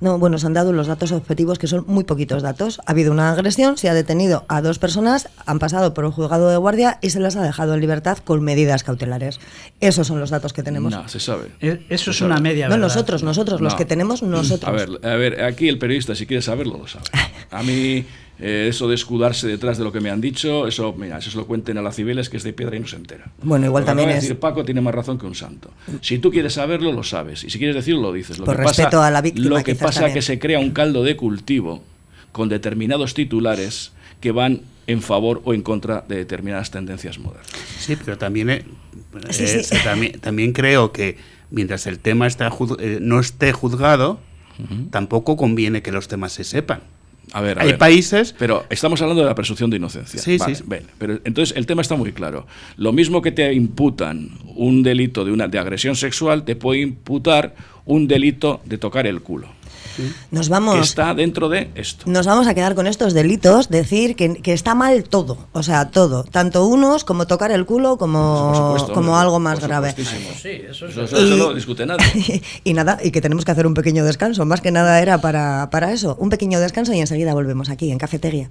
[0.00, 2.80] No, bueno, se han dado los datos objetivos, que son muy poquitos datos.
[2.86, 6.48] Ha habido una agresión, se ha detenido a dos personas, han pasado por un juzgado
[6.48, 9.40] de guardia y se les ha dejado en libertad con medidas cautelares.
[9.80, 10.92] Esos son los datos que tenemos.
[10.92, 11.50] No, se sabe.
[11.60, 12.68] Eh, eso es una media.
[12.68, 14.68] No, nosotros, nosotros, los que tenemos nosotros.
[14.68, 17.04] A ver, a ver, aquí el periodista, si quiere saberlo, lo sabe.
[17.50, 18.04] A mí
[18.38, 21.36] eh, eso de escudarse detrás de lo que me han dicho, eso, mira, eso se
[21.38, 23.30] lo cuenten a la Cibeles, que es de piedra y no se entera.
[23.42, 24.22] Bueno, igual también es...
[24.22, 25.70] decir Paco tiene más razón que un santo.
[26.02, 27.44] Si tú quieres saberlo, lo sabes.
[27.44, 28.38] Y si quieres decirlo, lo dices.
[28.38, 29.48] Lo Por que respeto pasa, a la víctima.
[29.48, 31.82] Lo que pasa es que se crea un caldo de cultivo
[32.32, 37.50] con determinados titulares que van en favor o en contra de determinadas tendencias modernas.
[37.78, 38.64] Sí, pero también, eh,
[39.38, 41.16] eh, también, también, creo que
[41.50, 42.52] mientras el tema está
[43.00, 44.20] no esté juzgado,
[44.90, 46.82] tampoco conviene que los temas se sepan.
[47.32, 48.34] A ver, hay países.
[48.38, 50.20] Pero estamos hablando de la presunción de inocencia.
[50.20, 50.64] Sí, sí.
[50.98, 52.46] pero entonces el tema está muy claro.
[52.76, 57.54] Lo mismo que te imputan un delito de, una, de agresión sexual, te puede imputar
[57.84, 59.48] un delito de tocar el culo.
[60.30, 62.04] Nos vamos, que está dentro de esto.
[62.06, 66.24] Nos vamos a quedar con estos delitos, decir que, está mal todo, o sea, todo,
[66.24, 69.94] tanto unos como tocar el culo como, como algo más grave.
[69.96, 72.42] Sí, eso, eso, no discute nadie.
[72.64, 75.68] y nada, y que tenemos que hacer un pequeño descanso, más que nada era para,
[75.70, 78.50] para eso, un pequeño descanso y enseguida volvemos aquí en Cafetería.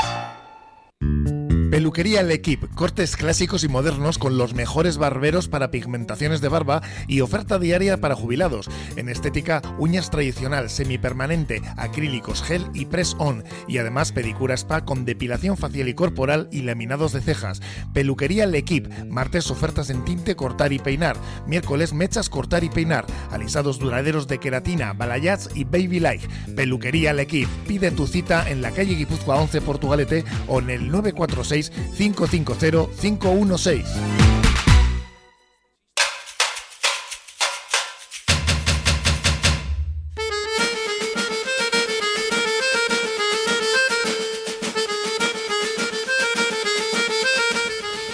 [1.71, 7.21] Peluquería L'Equipe, cortes clásicos y modernos con los mejores barberos para pigmentaciones de barba y
[7.21, 8.69] oferta diaria para jubilados.
[8.97, 13.45] En estética, uñas tradicional, semipermanente, acrílicos, gel y press-on.
[13.69, 17.61] Y además pedicura spa con depilación facial y corporal y laminados de cejas.
[17.93, 21.15] Peluquería L'Equipe, martes ofertas en tinte, cortar y peinar.
[21.47, 23.05] Miércoles mechas, cortar y peinar.
[23.31, 26.27] Alisados duraderos de queratina, balayage y baby life.
[26.53, 27.49] Peluquería L'Equipe.
[27.65, 33.85] Pide tu cita en la calle Guipúzcoa 11 Portugalete o en el 946 550 516.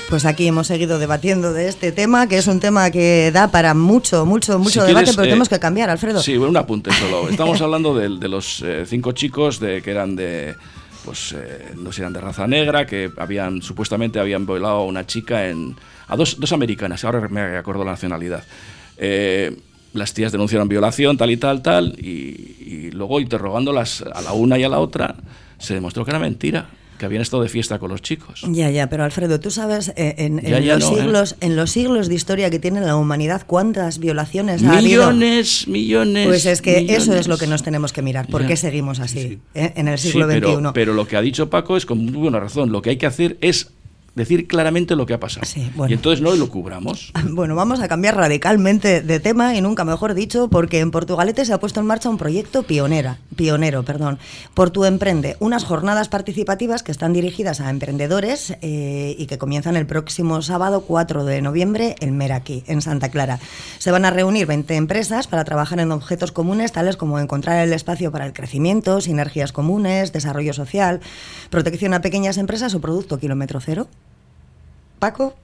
[0.09, 3.73] Pues aquí hemos seguido debatiendo de este tema, que es un tema que da para
[3.73, 6.21] mucho, mucho, mucho debate, pero tenemos eh, que cambiar, Alfredo.
[6.21, 7.29] Sí, un apunte solo.
[7.29, 10.55] Estamos hablando de, los eh, cinco chicos de, que eran de
[11.07, 15.07] pues eh, no sé, eran de raza negra, que habían supuestamente habían violado a una
[15.07, 15.73] chica en
[16.09, 18.43] a dos, dos americanas, ahora me acuerdo la nacionalidad.
[18.97, 19.57] Eh,
[19.93, 24.63] las tías denunciaron violación, tal y tal, tal, y, luego interrogándolas a la una y
[24.63, 25.15] a la otra,
[25.59, 26.67] se demostró que era mentira
[26.97, 28.43] que habían estado de fiesta con los chicos.
[28.49, 32.49] Ya, ya, pero Alfredo, tú sabes, eh, en, los siglos, en los siglos de historia
[32.49, 35.11] que tiene la humanidad, ¿cuántas violaciones ha habido?
[35.11, 36.27] Millones, millones.
[36.27, 38.27] Pues es que eso es lo que nos tenemos que mirar.
[38.27, 40.39] ¿Por qué seguimos así eh, en el siglo XXI?
[40.39, 42.71] Pero, pero, lo que ha dicho Paco es con muy buena razón.
[42.71, 43.71] Lo que hay que hacer es
[44.17, 45.47] decir claramente lo que ha pasado.
[45.87, 47.13] Y entonces no lo cubramos.
[47.37, 51.53] Bueno, vamos a cambiar radicalmente de tema y nunca mejor dicho, porque en Portugalete se
[51.53, 54.17] ha puesto en marcha un proyecto pionera, pionero, perdón,
[54.55, 59.75] por tu emprende, unas jornadas participativas que están dirigidas a emprendedores eh, y que comienzan
[59.75, 63.39] el próximo sábado 4 de noviembre en Meraki, en Santa Clara.
[63.77, 67.73] Se van a reunir 20 empresas para trabajar en objetos comunes tales como encontrar el
[67.73, 71.01] espacio para el crecimiento, sinergias comunes, desarrollo social,
[71.51, 73.87] protección a pequeñas empresas o producto kilómetro cero.
[74.99, 75.35] Paco,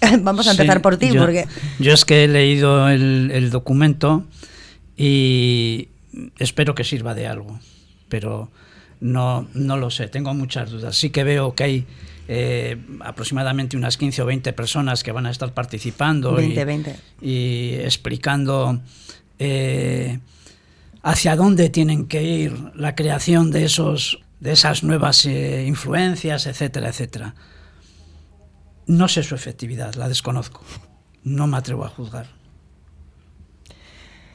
[0.20, 1.12] vamos a empezar por ti.
[1.12, 1.46] Yo, porque...
[1.78, 4.24] yo es que he leído el, documento
[4.96, 5.88] y
[6.38, 7.58] espero que sirva de algo,
[8.08, 8.50] pero
[9.00, 10.96] no, no lo sé, tengo muchas dudas.
[10.96, 11.86] Sí que veo que hay
[12.28, 18.80] eh, aproximadamente unas 15 o 20 personas que van a estar participando y, explicando
[19.38, 20.18] eh,
[21.02, 26.88] hacia dónde tienen que ir la creación de, esos, de esas nuevas eh, influencias, etcétera,
[26.88, 27.34] etcétera.
[28.86, 30.62] No sé su efectividad, la desconozco.
[31.24, 32.26] No me atrevo a juzgar.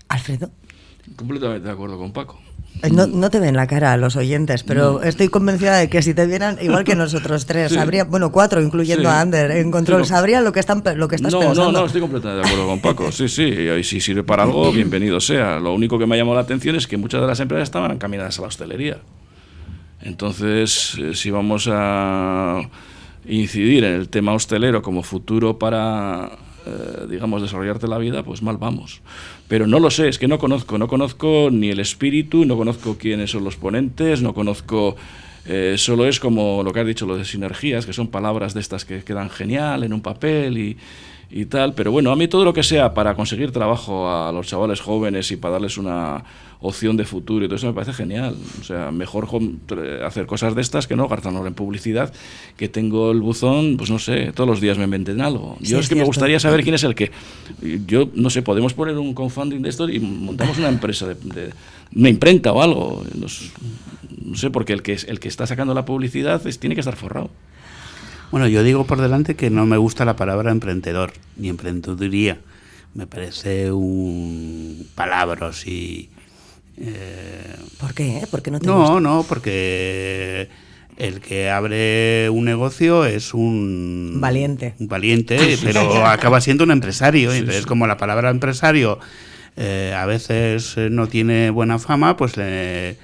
[0.10, 0.52] Alfredo.
[1.16, 2.40] Completamente de acuerdo con Paco.
[2.84, 6.14] Eh, no, te ven la cara a los oyentes, pero estoy convencida de que si
[6.14, 10.44] te vieran, igual que nosotros tres, habría, bueno, cuatro, incluyendo a Ander en control, sabrían
[10.44, 11.72] lo que, están, lo que estás pensando.
[11.72, 13.12] No, no, estoy completamente de acuerdo con Paco.
[13.12, 15.60] Sí, sí, y si sirve para algo, bienvenido sea.
[15.60, 17.92] Lo único que me ha llamado la atención es que muchas de las empresas estaban
[17.92, 18.98] encaminadas a la hostelería.
[20.02, 22.62] Entonces, eh, si vamos a
[23.28, 26.32] incidir en el tema hostelero como futuro para,
[26.66, 29.02] eh, digamos, desarrollarte la vida, pues mal vamos.
[29.48, 32.98] Pero no lo sé, es que no conozco, no conozco ni el espíritu, no conozco
[32.98, 34.96] quiénes son los ponentes, no conozco...
[35.44, 38.60] Eh, solo es como lo que has dicho, lo de sinergias, que son palabras de
[38.60, 40.78] estas que quedan genial en un papel y,
[41.32, 41.74] y tal.
[41.74, 45.32] Pero bueno, a mí todo lo que sea para conseguir trabajo a los chavales jóvenes
[45.32, 46.24] y para darles una
[46.62, 48.36] opción de futuro y todo eso me parece genial.
[48.60, 49.28] O sea, mejor
[50.06, 52.14] hacer cosas de estas que no gastarnos en publicidad,
[52.56, 55.58] que tengo el buzón, pues no sé, todos los días me inventen algo.
[55.60, 57.12] Yo es, que me gustaría saber quién es el que.
[57.88, 61.52] Yo no sé, podemos poner un crowdfunding de esto y montamos una empresa, de,
[61.96, 63.04] una imprenta o algo.
[63.16, 66.96] No, sé, porque el que, el que está sacando la publicidad es, tiene que estar
[66.96, 67.32] forrado.
[68.30, 72.40] Bueno, yo digo por delante que no me gusta la palabra emprendedor ni emprendeduría.
[72.94, 76.10] Me parece un palabra así.
[76.82, 78.26] Eh, ¿Por qué?
[78.30, 80.50] ¿Por qué no te No, no, porque
[80.98, 87.34] el que abre un negocio es un valiente, un valiente, pero acaba siendo un empresario.
[87.34, 89.00] entonces, como la palabra empresario
[89.58, 92.98] eh, a veces no tiene buena fama, pues le,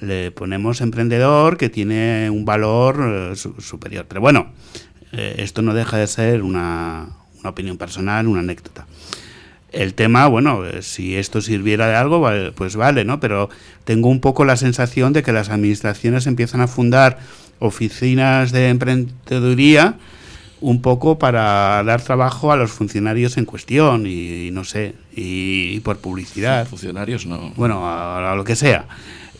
[0.00, 4.06] le ponemos emprendedor que tiene un valor eh, superior.
[4.08, 4.52] Pero bueno,
[5.12, 7.08] eh, esto no deja de ser una,
[7.40, 8.86] una, opinión personal, una anécdota.
[9.74, 13.20] El tema, bueno, eh, si esto sirviera de algo, pues vale, ¿no?
[13.20, 13.50] Pero
[13.84, 17.18] tengo un poco la sensación de que las administraciones empiezan a fundar
[17.58, 19.96] oficinas de emprendeduría
[20.60, 25.98] un poco para dar trabajo a los funcionarios en cuestión y, no sé, y, por
[25.98, 26.66] publicidad.
[26.66, 27.52] funcionarios no.
[27.56, 28.86] Bueno, a, lo que sea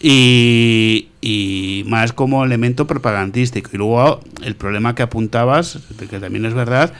[0.01, 3.71] y, más como elemento propagandístico.
[3.73, 5.79] Y luego el problema que apuntabas,
[6.11, 6.93] que también es verdad,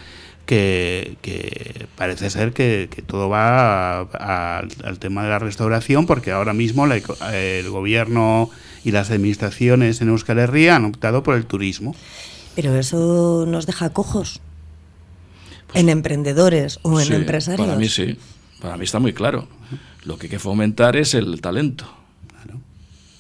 [0.45, 7.71] que, parece ser que, todo va al tema de la restauración, porque ahora mismo el
[7.71, 8.51] gobierno
[8.85, 11.95] y las administraciones en Euskal Herria han optado por el turismo.
[12.55, 14.41] Pero eso nos deja cojos
[15.67, 17.67] pues en emprendedores o en empresarios.
[17.67, 18.17] Para mí sí,
[18.61, 19.49] para mí está muy claro.
[20.05, 21.89] Lo que hay que fomentar es el talento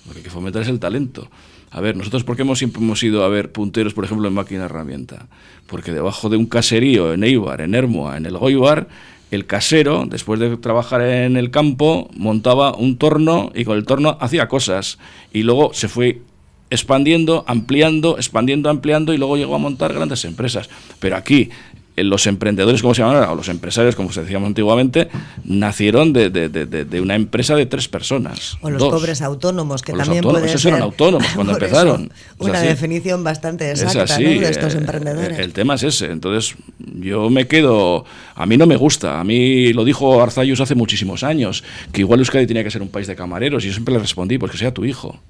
[0.07, 1.29] lo que hay que fomentar es el talento.
[1.75, 4.35] A ver, nosotros, ¿por qué hemos, siempre hemos ido a ver punteros, por ejemplo, en
[4.35, 5.27] máquina herramienta?
[5.67, 8.87] Porque debajo de un caserío en Eibar, en Hermoa, en el Goibar,
[9.33, 14.17] el casero, después de trabajar en el campo, montaba un torno y con el torno
[14.21, 15.01] hacía cosas.
[15.33, 16.23] Y luego se fue
[16.71, 20.71] expandiendo, ampliando, expandiendo, ampliando y luego llegó a montar grandes empresas.
[21.01, 21.51] Pero aquí
[21.97, 25.09] los emprendedores, como se llaman ahora, o los empresarios, como se decíamos antiguamente,
[25.45, 28.59] nacieron de, de, de, una empresa de tres personas.
[28.63, 32.11] O los pobres autónomos, que también pueden Esos eran autónomos cuando empezaron.
[32.39, 35.39] una definición bastante exacta de estos eh, emprendedores.
[35.39, 36.07] El tema es ese.
[36.07, 38.05] Entonces, yo me quedo...
[38.35, 39.21] A mí no me gusta.
[39.21, 42.89] A mí lo dijo Arzayus hace muchísimos años, que igual Euskadi tenía que ser un
[42.89, 43.65] país de camareros.
[43.65, 45.21] Y yo siempre le respondí, pues que sea tu hijo.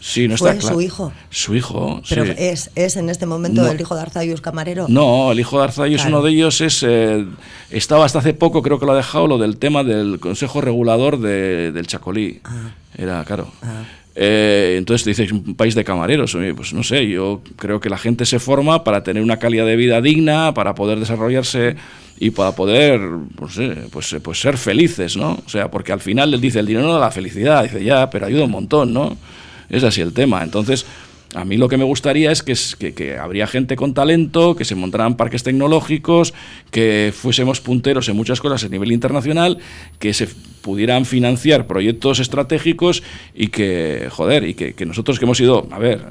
[0.00, 1.12] Sí, no está su hijo.
[1.28, 4.86] Su hijo, Pero es, es en este momento el hijo de Arzayus Camarero.
[4.88, 6.82] No, el hijo de Arzayus, uno de ellos es.
[6.86, 7.26] Eh,
[7.70, 11.20] estaba hasta hace poco, creo que lo ha dejado, lo del tema del Consejo Regulador
[11.20, 12.40] de, del Chacolí.
[12.44, 12.70] Ah.
[12.96, 13.52] Era, claro.
[13.62, 13.84] Ah.
[14.14, 16.36] Eh, entonces te dices, un país de camareros.
[16.56, 19.76] Pues no sé, yo creo que la gente se forma para tener una calidad de
[19.76, 21.76] vida digna, para poder desarrollarse
[22.18, 23.00] y para poder
[23.36, 23.58] pues,
[23.90, 25.38] pues, pues ser felices, ¿no?
[25.44, 28.10] O sea, porque al final él dice, el dinero no da la felicidad, dice, ya,
[28.10, 29.16] pero ayuda un montón, ¿no?
[29.70, 30.42] Es así el tema.
[30.42, 30.84] Entonces,
[31.34, 34.74] a mí lo que me gustaría es que, que, habría gente con talento, que se
[34.74, 36.34] montaran parques tecnológicos,
[36.70, 39.58] que fuésemos punteros en muchas cosas a nivel internacional,
[40.00, 43.02] que se pudieran financiar proyectos estratégicos
[43.34, 46.04] y que, joder, y que, nosotros que hemos ido, a ver,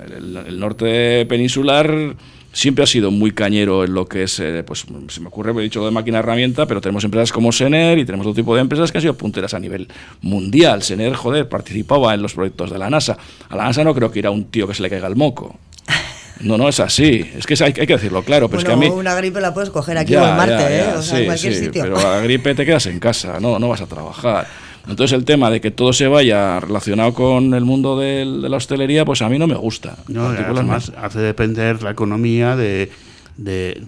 [0.48, 2.16] el norte peninsular
[2.52, 5.64] siempre ha sido muy cañero en lo que es, eh, pues se me ocurre, he
[5.64, 8.92] dicho de máquina herramienta, pero tenemos empresas como Sener y tenemos otro tipo de empresas
[8.92, 9.88] que han sido punteras a nivel
[10.22, 10.84] mundial.
[10.84, 13.18] Sener, joder, participaba en los proyectos de la NASA.
[13.50, 15.58] A la NASA no creo que irá un tío que se le caiga el moco.
[16.42, 17.30] No, no es así.
[17.36, 18.50] Es que hay, que decirlo claro.
[18.50, 18.88] Pero que a mí...
[18.88, 20.86] una gripe la puedes coger aquí o en Marte, ¿eh?
[20.96, 21.84] O sea, en cualquier sitio.
[21.84, 24.48] Pero la gripe te quedas en casa, no, no vas a trabajar.
[24.88, 29.06] Entonces el tema de que todo se vaya relacionado con el mundo de la hostelería,
[29.06, 29.98] pues a mí no me gusta.
[30.08, 32.90] No, además hace depender la economía de,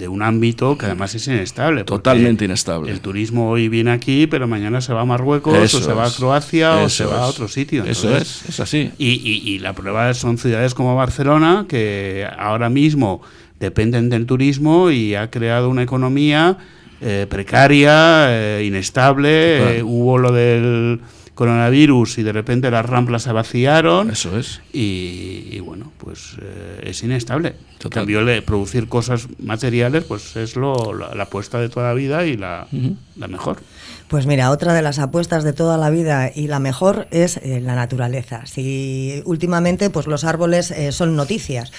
[0.08, 1.84] un ámbito que además es inestable.
[1.84, 2.92] Totalmente inestable.
[2.92, 6.12] El turismo hoy viene aquí, pero mañana se va a Marruecos, o se va a
[6.12, 7.84] Croacia, o se va a otro sitio.
[7.86, 8.92] Eso es, es así.
[8.98, 13.22] Y, y, la prueba son ciudades como Barcelona, que ahora mismo
[13.60, 16.58] dependen del turismo y ha creado una economía
[17.04, 19.80] eh, precaria, eh, inestable.
[19.80, 21.02] Eh, hubo lo del
[21.34, 24.12] coronavirus y de repente las ramplas se vaciaron.
[24.12, 24.62] Eso es.
[24.72, 26.38] Y, bueno, pues
[26.84, 27.56] es inestable.
[27.84, 32.28] En cambio, de producir cosas materiales, pues es lo, la, apuesta de toda la vida
[32.28, 32.68] y la,
[33.16, 33.58] la, mejor.
[34.08, 37.74] Pues mira, otra de las apuestas de toda la vida y la mejor es la
[37.74, 38.46] naturaleza.
[38.46, 41.72] Si últimamente, pues los árboles son noticias.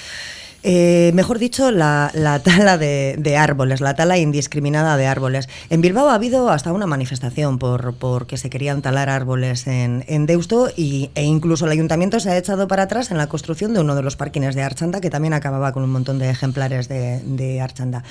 [0.64, 2.10] Eh, mejor dicho, la,
[2.44, 5.48] tala de, árboles, la tala indiscriminada de árboles.
[5.70, 10.70] En Bilbao ha habido hasta una manifestación por, que se querían talar árboles en, Deusto
[10.76, 13.96] y, e incluso el ayuntamiento se ha echado para atrás en la construcción de uno
[13.96, 18.02] de los parkings de Archanda, que también acababa con un montón de ejemplares de, Archanda.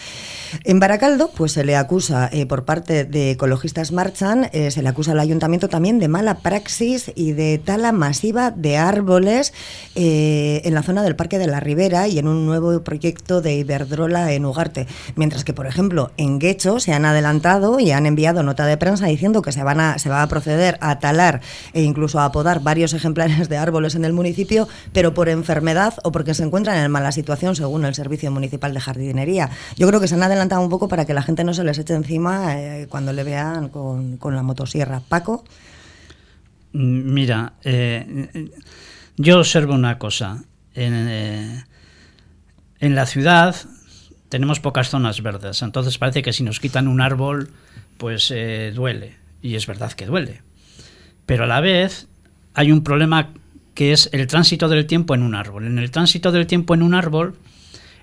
[0.64, 4.90] En Baracaldo, pues se le acusa eh, por parte de Ecologistas Marchan, eh, se le
[4.90, 9.54] acusa al ayuntamiento también de mala praxis y de tala masiva de árboles
[9.96, 14.32] en la zona del Parque de la Ribera y en un nuevo proyecto de Iberdrola
[14.34, 14.88] en Ugarte.
[15.16, 19.08] Mientras que, por ejemplo, en Guecho se han adelantado y han enviado nota de prensa
[19.08, 21.42] diciendo que se, van a, se va a proceder a talar
[21.74, 26.12] e incluso a podar varios ejemplares de árboles en el municipio, pero por enfermedad o
[26.12, 29.50] porque se encuentran en mala situación según el Servicio Municipal de Jardinería.
[29.78, 31.78] Yo creo que se han adelantado un poco para que la gente no se les
[31.78, 35.02] eche encima eh, cuando le vean con, la motosierra.
[35.08, 35.44] Paco.
[36.74, 38.52] Mm, mira, eh,
[39.18, 40.44] yo observo una cosa.
[40.74, 41.64] En, eh,
[42.82, 43.56] en la ciudad
[44.28, 47.52] tenemos pocas zonas verdes, entonces parece que si nos quitan un árbol,
[47.98, 49.16] pues eh, duele.
[49.42, 50.42] Y es verdad que duele.
[51.26, 52.08] Pero a la vez
[52.54, 53.30] hay un problema
[53.76, 55.66] que es el tránsito del tiempo en un árbol.
[55.66, 57.36] En el tránsito del tiempo en un árbol,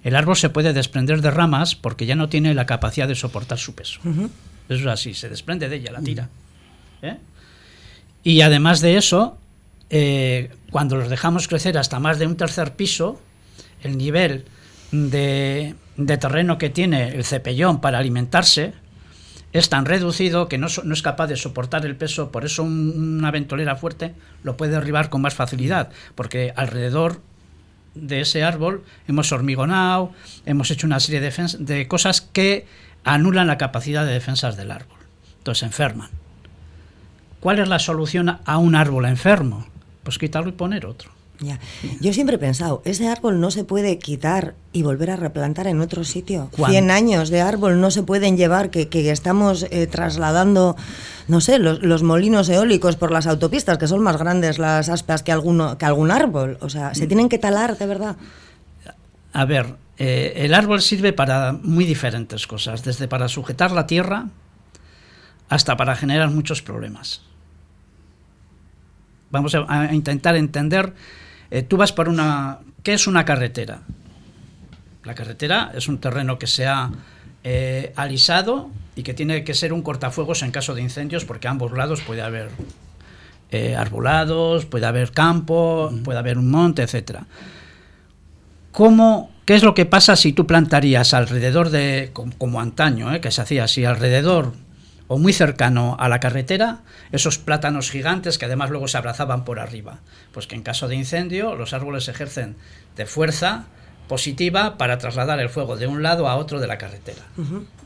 [0.03, 3.59] el árbol se puede desprender de ramas porque ya no tiene la capacidad de soportar
[3.59, 4.01] su peso.
[4.69, 6.29] Eso es así, se desprende de ella, la tira.
[7.03, 7.17] ¿eh?
[8.23, 9.38] Y además de eso,
[9.91, 13.21] eh, cuando los dejamos crecer hasta más de un tercer piso,
[13.83, 14.45] el nivel
[14.92, 15.74] de,
[16.18, 18.72] terreno que tiene el cepellón para alimentarse
[19.53, 23.31] es tan reducido que no, no, es capaz de soportar el peso, por eso una
[23.31, 27.22] ventolera fuerte lo puede derribar con más facilidad, porque alrededor
[27.94, 30.12] de ese árbol hemos hormigonado,
[30.44, 32.66] hemos hecho una serie de, de cosas que
[33.05, 34.98] anulan la capacidad de defensas del árbol.
[35.38, 36.11] Entonces enferman.
[37.40, 39.66] ¿Cuál es la solución a un árbol enfermo?
[40.03, 41.17] Pues quitarlo y poner otro.
[42.01, 45.81] Yo siempre he pensado, ese árbol no se puede quitar y volver a replantar en
[45.81, 46.51] otro sitio.
[46.53, 50.77] 100 años de árbol no se pueden llevar, que, estamos eh, trasladando,
[51.29, 55.31] no sé, los, molinos eólicos por las autopistas, que son más grandes las aspas que,
[55.31, 56.59] alguno, que algún árbol.
[56.61, 58.16] O sea, se tienen que talar de verdad.
[59.33, 64.29] A ver, eh, el árbol sirve para muy diferentes cosas, desde para sujetar la tierra
[65.48, 67.22] hasta para generar muchos problemas.
[69.31, 70.94] Vamos a intentar entender
[71.50, 72.58] eh, tú vas por una...
[72.82, 73.80] ¿Qué es una carretera?
[75.05, 76.90] La carretera es un terreno que se ha
[77.44, 81.51] eh, alisado y que tiene que ser un cortafuegos en caso de incendios porque a
[81.51, 82.51] ambos lados puede haber
[83.51, 87.20] eh, arbolados, puede haber campo, puede haber un monte, etc.
[88.72, 93.40] ¿Cómo, ¿Qué es lo que pasa si tú plantarías alrededor de, como, antaño, que se
[93.40, 94.53] hacía así, alrededor
[95.09, 96.80] o muy cercano a la carretera
[97.11, 99.98] esos plátanos gigantes que además luego se abrazaban por arriba.
[100.32, 102.56] Pues que en caso de incendio los árboles ejercen
[102.96, 103.66] de fuerza
[104.06, 107.22] positiva para trasladar el fuego de un lado a otro de la carretera.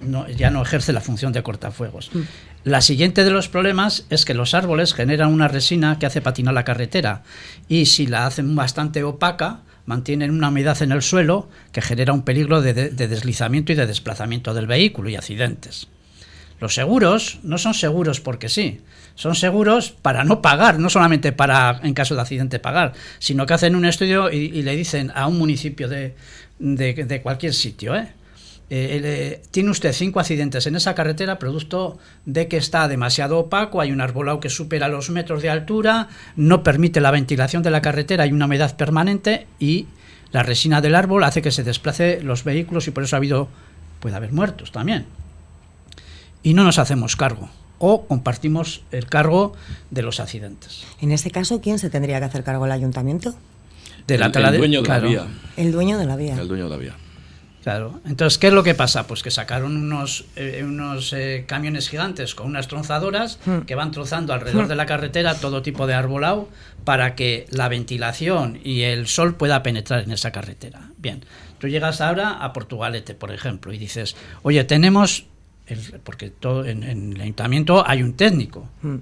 [0.01, 2.11] no, ya no ejerce la función de cortafuegos.
[2.15, 2.21] Mm.
[2.65, 6.55] La siguiente de los problemas es que los árboles generan una resina que hace patinar
[6.55, 7.23] la carretera
[7.69, 12.23] y si la hacen bastante opaca, mantienen una humedad en el suelo que genera un
[12.23, 15.89] peligro de, deslizamiento y de desplazamiento del vehículo y accidentes.
[16.63, 18.81] Los seguros no son seguros porque sí,
[19.17, 23.55] son seguros para no pagar, no solamente para en caso de accidente pagar, sino que
[23.55, 26.15] hacen un estudio y, le dicen a un municipio de,
[26.61, 28.13] de cualquier sitio, ¿eh?
[28.71, 33.81] Eh, eh, tiene usted cinco accidentes en esa carretera producto de que está demasiado opaco,
[33.81, 37.83] hay un arbolado que supera los metros de altura, no permite la ventilación de la
[37.83, 39.89] carretera, hay una humedad permanente y
[40.31, 43.49] la resina del árbol hace que se desplace los vehículos y por eso ha habido,
[43.99, 45.07] puede haber muertos también.
[46.43, 49.55] Y no nos hacemos cargo o compartimos el cargo
[49.91, 50.85] de los accidentes.
[51.01, 52.65] En ese caso, ¿quién se tendría que hacer cargo?
[52.65, 53.35] ¿El ayuntamiento?
[54.07, 55.27] De la, el, dueño de la vía.
[55.57, 56.41] El dueño de la vía.
[56.41, 56.95] El dueño de la vía.
[57.63, 58.01] Claro.
[58.05, 59.07] Entonces, ¿qué es lo que pasa?
[59.07, 63.61] Pues que sacaron unos, eh, unos eh, camiones gigantes con unas tronzadoras hmm.
[63.61, 66.49] que van trozando alrededor de la carretera todo tipo de arbolado
[66.85, 70.91] para que la ventilación y el sol pueda penetrar en esa carretera.
[70.99, 71.25] Bien,
[71.59, 75.27] tú llegas ahora a Portugalete, por ejemplo, y dices, oye, tenemos,
[76.05, 78.97] porque todo, en, en, el ayuntamiento hay un técnico hmm.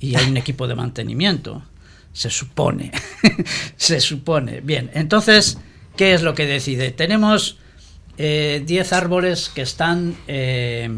[0.00, 1.62] y hay un equipo de mantenimiento,
[2.12, 2.92] se supone,
[3.76, 4.60] se supone.
[4.60, 5.58] Bien, entonces,
[5.96, 6.90] ¿qué es lo que decide?
[6.90, 7.58] Tenemos
[8.16, 10.88] 10 eh, árboles que están eh,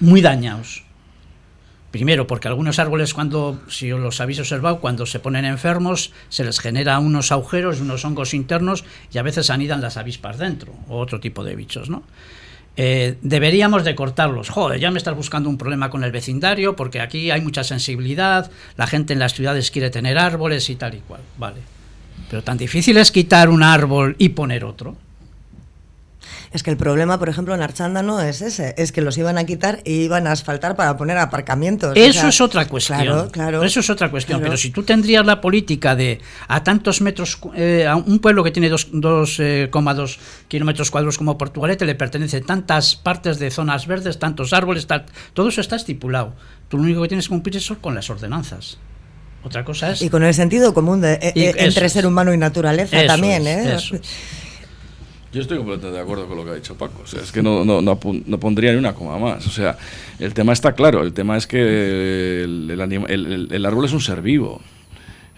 [0.00, 0.84] muy dañados.
[1.90, 6.42] Primero, porque algunos árboles, cuando, si os los habéis observado, cuando se ponen enfermos, se
[6.42, 10.98] les genera unos agujeros, unos hongos internos y a veces anidan las avispas dentro, o
[10.98, 12.02] otro tipo de bichos, ¿no?
[12.76, 14.50] Eh, deberíamos de cortarlos.
[14.50, 18.50] Joder, ya me estás buscando un problema con el vecindario porque aquí hay mucha sensibilidad,
[18.76, 21.20] la gente en las ciudades quiere tener árboles y tal y cual.
[21.38, 21.60] Vale.
[22.30, 24.96] Pero tan difícil es quitar un árbol y poner otro.
[26.54, 29.38] Es que el problema, por ejemplo, en Archanda no es ese, es que los iban
[29.38, 31.96] a quitar y iban a asfaltar para poner aparcamientos.
[31.96, 33.00] Eso es otra cuestión.
[33.00, 33.64] Claro, claro.
[33.64, 34.40] Eso es otra cuestión.
[34.40, 38.52] Pero si tú tendrías la política de a tantos metros, eh, a un pueblo que
[38.52, 44.52] tiene 2,2 eh, kilómetros cuadrados como Portugalete le pertenece tantas partes de zonas verdes, tantos
[44.52, 44.86] árboles,
[45.32, 46.36] todo eso está estipulado.
[46.68, 48.78] Tú lo único que tienes que cumplir es con las ordenanzas.
[49.42, 50.02] Otra cosa es.
[50.02, 53.76] Y con el sentido común de, eh, entre ser humano y naturaleza también, ¿eh?
[55.34, 57.02] Yo estoy completamente de acuerdo con lo que ha dicho Paco.
[57.02, 59.44] O sea, es que no, no, no, no, pondría ni una coma más.
[59.48, 59.76] O sea,
[60.20, 61.02] el tema está claro.
[61.02, 64.60] El tema es que el, el, el, árbol es un ser vivo.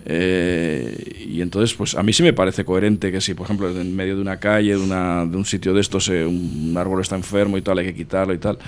[0.04, 3.96] Eh, y entonces, pues a mí sí me parece coherente que si, por ejemplo, en
[3.96, 7.16] medio de una calle, de, una, de un sitio de estos, eh, un árbol está
[7.16, 8.58] enfermo y tal, hay que quitarlo y tal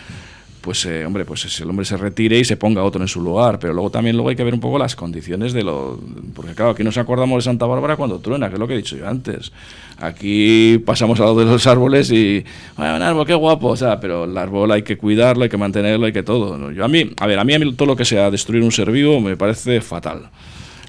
[0.61, 3.59] pues eh, hombre, pues el hombre se retire y se ponga otro en su lugar,
[3.59, 5.99] pero luego también luego hay que ver un poco las condiciones de lo
[6.35, 8.77] porque claro, aquí nos acordamos de Santa Bárbara cuando truena, que es lo que he
[8.77, 9.53] dicho yo antes.
[9.99, 12.45] Aquí pasamos a lado de los árboles y
[12.77, 15.57] bueno, un árbol qué guapo, o sea, pero el árbol hay que cuidarlo, hay que
[15.57, 16.71] mantenerlo, hay que todo.
[16.71, 19.21] Yo a mí, a ver, a mí, todo lo que sea destruir un ser vivo
[19.21, 20.31] me parece fatal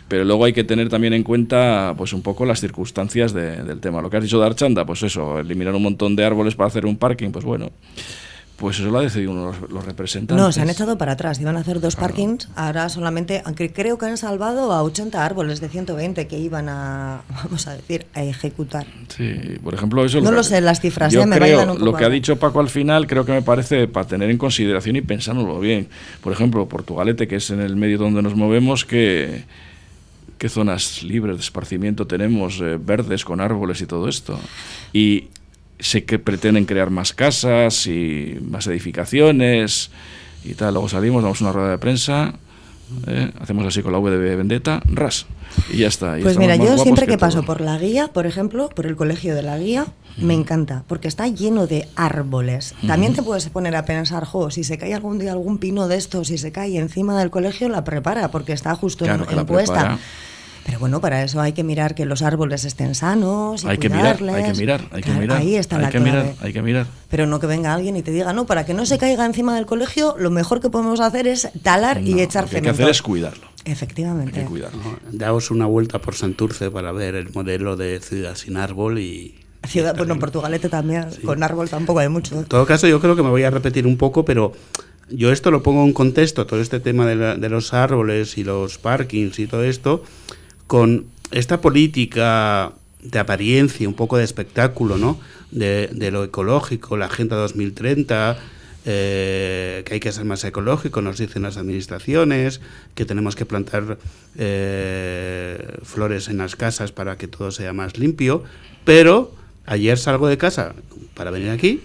[0.09, 4.01] pero luego hay que tener también en cuenta pues un poco las circunstancias del tema.
[4.01, 6.97] Lo que has dicho de pues eso, eliminar un montón de árboles para hacer un
[6.97, 7.71] parking, pues bueno,
[8.59, 10.37] pues eso lo ha decidido uno los, los representantes.
[10.37, 11.39] No, se han echado para atrás.
[11.39, 12.49] Iban a hacer dos parkings.
[12.55, 17.21] Ahora solamente, aunque creo que han salvado a 80 árboles de 120 que iban a,
[17.43, 18.85] vamos a decir, a ejecutar.
[19.07, 20.19] Sí, por ejemplo, eso.
[20.21, 22.37] No lo, sé, las cifras yo ya me creo, un poco Lo que ha dicho
[22.37, 25.87] Paco al final, creo que me parece para tener en consideración y pensándolo bien.
[26.21, 29.45] Por ejemplo, Portugalete, que es en el medio donde nos movemos, que
[30.37, 34.39] qué zonas libres de esparcimiento tenemos, eh, verdes con árboles y todo esto.
[34.93, 35.27] Y
[35.79, 39.91] sé que pretenden crear más casas y más edificaciones
[40.43, 40.73] y tal.
[40.73, 42.33] Luego salimos, damos una rueda de prensa,
[43.07, 43.31] ¿eh?
[43.39, 45.25] hacemos así con la V de Vendetta, ras,
[45.71, 46.17] y ya está.
[46.21, 49.41] pues mira, yo siempre que, paso por la guía, por ejemplo, por el colegio de
[49.41, 52.75] la guía, me encanta, porque está lleno de árboles.
[52.85, 55.97] También te puedes poner a pensar, jo, si se cae algún día algún pino de
[55.97, 59.97] estos, si se cae encima del colegio, la prepara, porque está justo en, en puesta.
[60.69, 63.63] Pero bueno, para eso hay que mirar que los árboles estén sanos.
[63.63, 65.37] Y hay que mirar, hay que mirar, hay que mirar.
[65.39, 66.85] Ahí está hay la que mirar, hay que mirar.
[67.09, 69.55] Pero no que venga alguien y te diga, no, para que no se caiga encima
[69.55, 72.47] del colegio, lo mejor que podemos hacer es talar y echar cemento.
[72.47, 73.47] Lo que hay que hacer es cuidarlo.
[73.65, 74.41] Efectivamente.
[74.41, 74.79] Hay que cuidarlo.
[75.11, 79.97] daos una vuelta por Santurce para ver el modelo de ciudad sin árbol y Ciudad,
[79.97, 82.37] bueno, en Portugalete también, con árbol tampoco hay mucho.
[82.39, 84.53] En todo caso, yo creo que me voy a repetir un poco, pero
[85.09, 88.77] yo esto lo pongo en contexto, todo este tema de, de los árboles y los
[88.77, 90.03] parkings y todo esto,
[90.69, 95.19] con esta política de apariencia, un poco de espectáculo, ¿no?
[95.49, 98.37] De, lo ecológico, la Agenda 2030,
[98.85, 102.61] eh, que hay que ser más ecológico, nos dicen las administraciones,
[102.93, 103.97] que tenemos que plantar
[104.37, 108.43] eh, flores en las casas para que todo sea más limpio,
[108.85, 109.33] pero
[109.65, 110.75] ayer salgo de casa
[111.15, 111.81] para venir aquí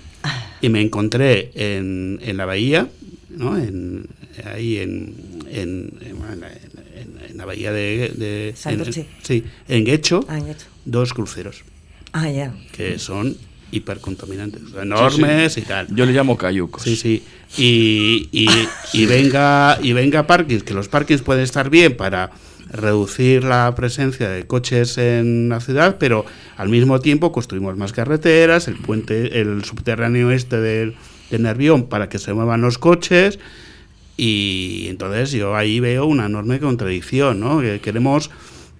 [0.61, 2.91] y me encontré en, en la bahía
[3.37, 3.57] ¿no?
[3.59, 4.07] En,
[4.45, 5.15] ahí en,
[5.51, 5.93] en,
[7.35, 8.13] en, la bahía de...
[8.17, 8.55] de
[9.23, 10.39] sí, en Guecho, ah,
[10.85, 11.65] dos cruceros.
[12.13, 12.55] Ah, ya.
[12.73, 13.37] Que son
[13.73, 15.89] hipercontaminantes, enormes y tal.
[15.95, 16.83] Yo le llamo cayucos.
[16.83, 17.25] Sí, sí.
[17.59, 18.49] Y, y,
[18.93, 22.31] y venga y venga parkings, que los parkings pueden estar bien para
[22.71, 26.25] reducir la presencia de coches en la ciudad, pero
[26.57, 30.95] al mismo tiempo construimos más carreteras, el puente, el subterráneo este del,
[31.31, 33.39] de Nervión para que se muevan los coches
[34.17, 37.61] y entonces yo ahí veo una enorme contradicción, ¿no?
[37.61, 38.31] Que queremos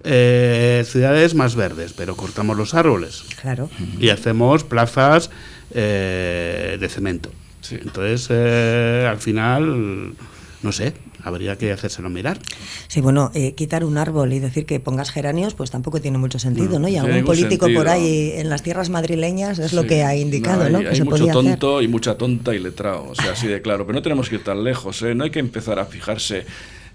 [0.03, 3.23] eh, ciudades más verdes, pero cortamos los árboles.
[3.41, 3.69] Claro.
[3.99, 5.31] Y hacemos plazas
[5.71, 7.31] eh, de cemento.
[7.71, 10.13] Entonces, eh, al final,
[10.61, 10.93] no sé,
[11.25, 12.39] habría que hacérselo mirar.
[12.87, 16.37] Sí, bueno, eh, quitar un árbol y decir que pongas geranios, pues tampoco tiene mucho
[16.37, 16.87] sentido, ¿no?
[16.87, 20.77] Y algún político por ahí en las tierras madrileñas es lo que ha indicado, ¿no?
[20.77, 23.87] Hay, que mucho tonto y mucha tonta y letrado, o sea, así de claro.
[23.87, 25.15] Pero no tenemos que ir tan lejos, ¿eh?
[25.15, 26.45] No hay que empezar a fijarse.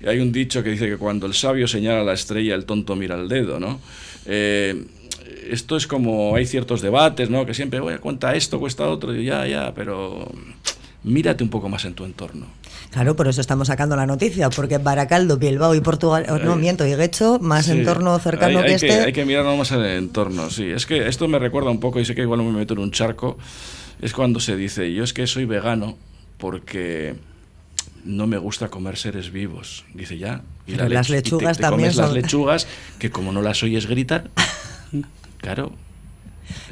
[0.06, 3.16] Hay un dicho que dice que cuando el sabio señala la estrella, el tonto mira
[3.16, 3.80] el dedo, ¿no?
[4.26, 4.84] Eh,
[5.50, 7.44] esto es como hay ciertos debates, ¿no?
[7.44, 10.30] Que siempre, oye, cuenta esto, cuesta otro, y ya, ya, pero
[11.02, 12.46] mírate un poco más en tu entorno.
[12.90, 16.94] Claro, por eso estamos sacando la noticia, porque Baracaldo, Bilbao y Portugal, no miento, y
[16.96, 18.92] Guecho, más entorno cercano que, este.
[18.92, 20.64] hay que mirarnos más en el entorno, sí.
[20.64, 22.90] Es que esto me recuerda un poco, y sé que igual me meto en un
[22.90, 23.38] charco,
[24.02, 25.96] es cuando se dice, yo es que soy vegano
[26.36, 27.14] porque
[28.04, 29.84] no me gusta comer seres vivos.
[29.94, 30.42] Dice ya.
[30.66, 32.66] Y las lechugas también las lechugas,
[32.98, 34.30] que como no las oyes gritar,
[35.38, 35.72] claro.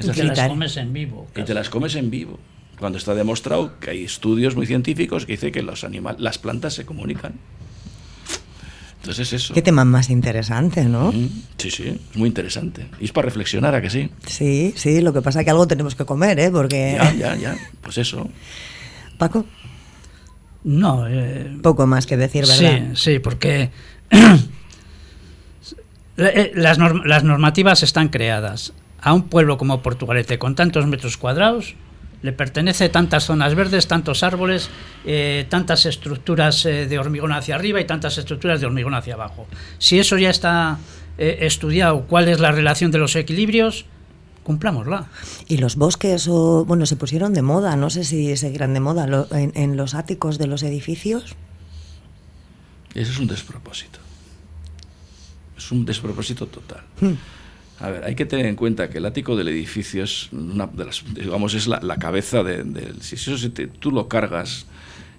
[0.01, 1.27] y te las comes en vivo.
[1.33, 2.39] Y te las comes en vivo
[2.79, 6.73] cuando está demostrado que hay estudios muy científicos que dicen que los animales, las plantas
[6.73, 7.33] se comunican.
[9.01, 9.53] Entonces es eso.
[9.53, 11.11] Qué tema más interesante, ¿no?
[11.57, 12.89] Sí, sí, es muy interesante.
[12.99, 14.09] Y es para reflexionar, ¿a que sí?
[14.25, 16.51] Sí, sí, lo que pasa es que algo tenemos que comer, ¿eh?
[16.51, 16.97] Porque...
[16.97, 18.29] Ya, ya, ya, pues eso.
[19.17, 19.45] Paco.
[20.63, 21.07] No.
[21.07, 21.57] Eh...
[21.61, 22.89] Poco más que decir, ¿verdad?
[22.93, 23.71] Sí, sí, porque
[26.17, 28.73] eh, las normativas están creadas.
[29.01, 31.75] A un pueblo como Portugalete, con tantos metros cuadrados,
[32.21, 34.69] le pertenece tantas zonas verdes, tantos árboles,
[35.05, 39.47] eh, tantas estructuras eh, de hormigón hacia arriba y tantas estructuras de hormigón hacia abajo.
[39.77, 40.79] Si eso ya está
[41.17, 43.85] eh, estudiado, cuál es la relación de los equilibrios,
[44.43, 45.07] cumplámosla.
[45.47, 49.27] Y los bosques, o, bueno, se pusieron de moda, no sé si seguirán de moda,
[49.31, 51.35] en, los áticos de los edificios.
[52.95, 53.99] Eso es un despropósito.
[55.57, 56.81] Es un despropósito total.
[56.99, 57.13] Hmm.
[57.79, 60.85] A ver, hay que tener en cuenta que el ático del edificio es una de
[60.85, 62.73] las, digamos, es la, cabeza del...
[62.73, 63.35] De, si eso
[63.79, 64.65] tú lo cargas,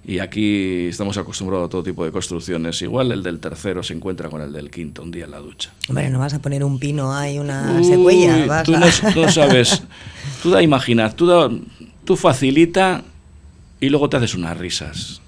[0.04, 4.28] y aquí estamos acostumbrados a todo tipo de construcciones, igual el del tercero se encuentra
[4.28, 5.72] con el del quinto un día en la ducha.
[5.88, 8.62] Hombre, no vas a poner un pino ahí, una secuella.
[8.62, 9.82] tú, no, sabes,
[10.42, 11.50] tú da imaginar, tú, da,
[12.04, 13.02] tú facilita
[13.78, 15.19] y luego te haces unas risas.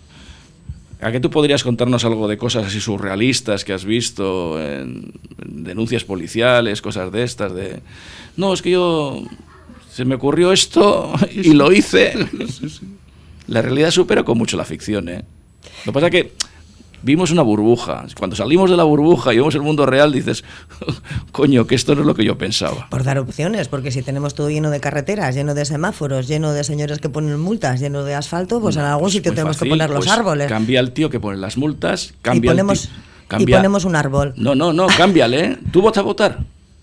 [1.02, 5.12] ¿A qué tú podrías contarnos algo de cosas así surrealistas que has visto en,
[5.44, 7.52] denuncias policiales, cosas de estas?
[7.52, 7.80] De,
[8.36, 9.24] no, es que yo
[9.90, 12.14] se me ocurrió esto y lo hice.
[13.48, 15.24] La realidad supera con mucho la ficción, ¿eh?
[15.84, 16.32] Lo que pasa es que
[17.02, 18.06] vimos una burbuja.
[18.18, 20.44] Cuando salimos de la burbuja y vemos el mundo real, dices,
[21.32, 22.88] coño, que esto no es lo que yo pensaba.
[22.90, 26.64] Por dar opciones, porque si tenemos todo lleno de carreteras, lleno de semáforos, lleno de
[26.64, 30.04] señores que ponen multas, lleno de asfalto, pues en algún sitio tenemos que poner los
[30.04, 30.48] pues árboles.
[30.48, 32.88] Cambia el tío que pone las multas, cambia y ponemos,
[33.38, 34.34] y ponemos un árbol.
[34.36, 35.44] No, no, no, cámbiale.
[35.44, 35.58] ¿eh?
[35.70, 36.40] ¿Tú vas a votar?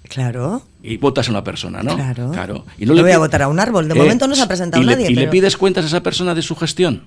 [0.09, 0.63] Claro.
[0.81, 1.95] Y votas a una persona, ¿no?
[1.95, 2.31] Claro.
[2.31, 2.65] claro.
[2.79, 3.87] Y no, le voy a votar a un árbol.
[3.87, 5.11] De momento no se ha presentado nadie.
[5.11, 7.03] ¿Y le pides cuentas a esa persona de su gestión?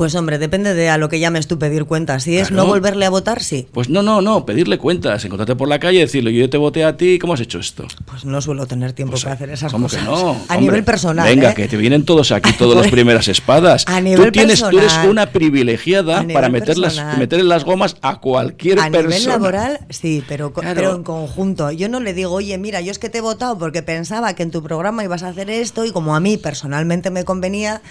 [0.00, 2.22] Pues hombre, depende de a lo que llames tú pedir cuentas.
[2.22, 3.68] Si es no volverle a votar, sí.
[3.70, 6.84] Pues no, no, no, pedirle cuentas, encontrarte por la calle y decirle, yo te voté
[6.84, 7.86] a ti, ¿cómo has hecho esto?
[8.06, 10.00] Pues no suelo tener tiempo pues, para hacer esas ¿cómo cosas.
[10.00, 10.40] Que no?
[10.48, 11.28] A nivel personal.
[11.28, 11.54] Venga, ¿eh?
[11.54, 13.84] que te vienen todos aquí, todas las primeras espadas.
[13.88, 14.70] A nivel tú tienes, personal.
[14.70, 18.98] Tú eres una privilegiada para meterlas, meterle las gomas a cualquier persona.
[19.00, 21.72] A nivel laboral, sí, pero, pero en conjunto.
[21.72, 24.44] Yo no le digo, oye, mira, yo es que te he votado porque pensaba que
[24.44, 27.82] en tu programa ibas a hacer esto y como a mí personalmente me convenía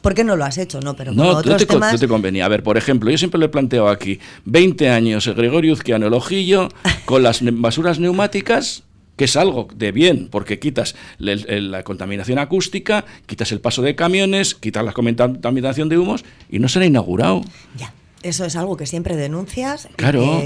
[0.00, 0.80] ¿Por qué no lo has hecho?
[0.80, 1.92] No, pero no, otros te, temas...
[1.92, 2.46] no te convenía.
[2.46, 4.18] A ver, por ejemplo, yo siempre lo he planteado aquí.
[4.44, 6.68] 20 años, el Gregorio Uzquiano, el ojillo,
[7.04, 8.84] con las basuras neumáticas
[9.16, 14.54] que es algo de bien, porque quitas la contaminación acústica, quitas el paso de camiones,
[14.54, 17.42] quitas la contaminación de humos y no se ha inaugurado.
[17.76, 17.92] Ya,
[18.22, 19.90] eso es algo que siempre denuncias.
[19.96, 20.40] Claro.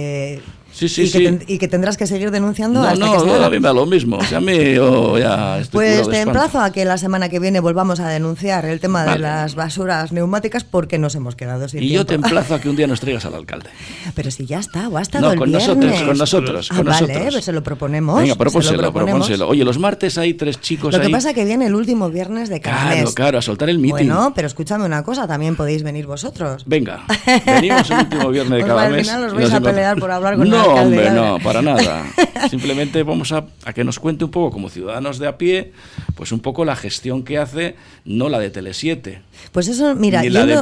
[0.75, 1.19] Sí, sí, y, sí.
[1.21, 3.69] Que y, que tendrás que seguir denunciando no, hasta no, que No, a mí me
[3.69, 4.17] da lo mismo.
[4.17, 7.39] O sea, a mí yo ya estoy Pues te emplazo a que la semana que
[7.39, 9.13] viene volvamos a denunciar el tema vale.
[9.13, 12.03] de las basuras neumáticas porque nos hemos quedado sin Y tiempo.
[12.03, 13.71] yo te emplazo a que un día nos traigas al alcalde.
[14.17, 15.69] Pero si ya está, o ha estado no, el con viernes.
[15.69, 17.33] nosotros, con nosotros, ah, con vale, nosotros.
[17.35, 18.21] pues se lo proponemos.
[18.21, 19.27] Venga, propónselo, se lo proponemos.
[19.29, 19.49] propónselo.
[19.49, 22.49] Oye, los martes hay tres chicos Lo que pasa es que viene el último viernes
[22.49, 23.15] de cada Claro, mes.
[23.15, 24.07] claro, a soltar el meeting.
[24.09, 26.65] Bueno, pero escúchame una cosa, también podéis venir vosotros.
[26.67, 27.05] Venga,
[27.47, 29.07] venimos el último viernes de Pues cada al mes.
[29.07, 32.05] final os vais a pelear por hablar con el No, alcalde, hombre, no, para nada.
[32.51, 35.73] Simplemente vamos a, a que nos cuente un poco, como ciudadanos de a pie,
[36.15, 39.19] pues un poco la gestión que hace, no la de Tele7.
[39.53, 40.57] Pues eso, mira, Ni la de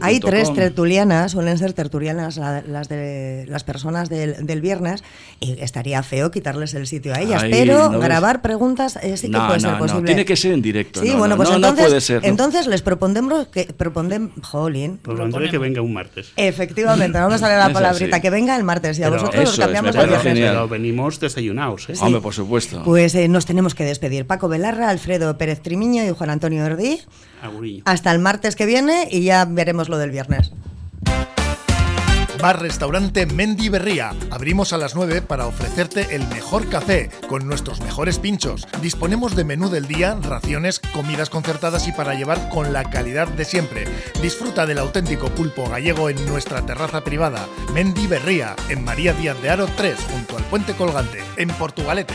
[0.00, 5.02] hay tres tertulianas, suelen ser tertulianas la- las de las personas del, del viernes,
[5.40, 8.00] y estaría feo quitarles el sitio a ellas, Ay, pero ¿no ves?
[8.00, 10.06] grabar preguntas eh, sí que No, puede no, ser no, posible.
[10.06, 11.00] tiene que ser en directo.
[11.00, 12.22] Sí, no, bueno, no, pues no, entonces, no puede ser.
[12.22, 12.28] no.
[12.28, 16.32] entonces les propondemos que propondem, jolín, Propondré que venga un martes.
[16.36, 19.37] efectivamente, no me sale la palabrita, que venga el martes y a Pero vosotros os
[19.42, 20.54] eso es, cambiamos me parece genial.
[20.54, 21.94] Pero venimos desayunados, ¿eh?
[22.00, 22.82] Hombre, por supuesto.
[22.84, 24.26] Pues eh, nos tenemos que despedir.
[24.26, 27.00] Paco Belarra, Alfredo Pérez Trimiño y Juan Antonio Ordí.
[27.42, 27.82] Aguriño.
[27.86, 30.52] Hasta el martes que viene y ya veremos lo del viernes.
[32.40, 34.14] Bar Restaurante Mendy Berría.
[34.30, 38.66] Abrimos a las 9 para ofrecerte el mejor café con nuestros mejores pinchos.
[38.80, 43.44] Disponemos de menú del día, raciones, comidas concertadas y para llevar con la calidad de
[43.44, 43.86] siempre.
[44.22, 47.48] Disfruta del auténtico pulpo gallego en nuestra terraza privada.
[47.74, 52.14] Mendy Berría, en María Díaz de Aro 3, junto al puente colgante, en Portugalete.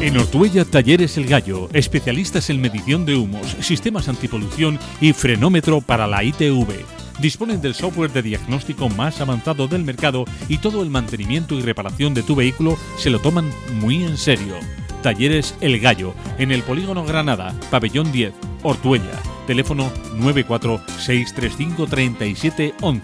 [0.00, 6.06] En Ortuella Talleres El Gallo, especialistas en medición de humos, sistemas antipolución y frenómetro para
[6.06, 7.07] la ITV.
[7.18, 12.14] Disponen del software de diagnóstico más avanzado del mercado y todo el mantenimiento y reparación
[12.14, 13.50] de tu vehículo se lo toman
[13.80, 14.54] muy en serio.
[15.02, 19.20] Talleres El Gallo, en el Polígono Granada, Pabellón 10, Ortuella.
[19.46, 23.02] Teléfono 946353711.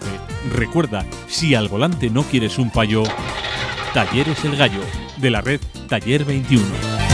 [0.53, 3.05] Recuerda, si al volante no quieres un fallo,
[3.95, 4.83] Talleres El Gallo,
[5.17, 7.14] de la red Taller 21.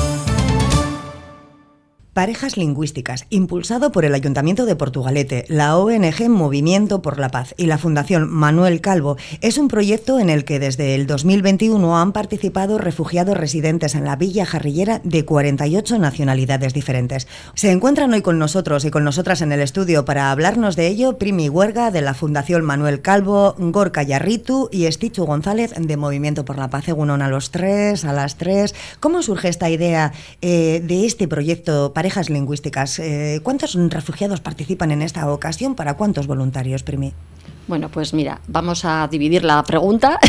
[2.13, 7.67] Parejas Lingüísticas, impulsado por el Ayuntamiento de Portugalete, la ONG Movimiento por la Paz y
[7.67, 12.77] la Fundación Manuel Calvo, es un proyecto en el que desde el 2021 han participado
[12.79, 17.29] refugiados residentes en la Villa Jarrillera de 48 nacionalidades diferentes.
[17.53, 21.17] Se encuentran hoy con nosotros y con nosotras en el estudio para hablarnos de ello
[21.17, 26.57] Primi Huerga de la Fundación Manuel Calvo, Gorka Yarritu y Estichu González de Movimiento por
[26.57, 26.89] la Paz.
[26.89, 28.75] Egunon a los tres, a las tres.
[28.99, 32.97] ¿Cómo surge esta idea eh, de este proyecto Parejas Lingüísticas?
[32.97, 35.75] Eh, ¿Cuántos refugiados participan en esta ocasión?
[35.75, 37.13] ¿Para cuántos voluntarios, Primi?
[37.71, 40.19] Bueno, pues mira, vamos a dividir la pregunta.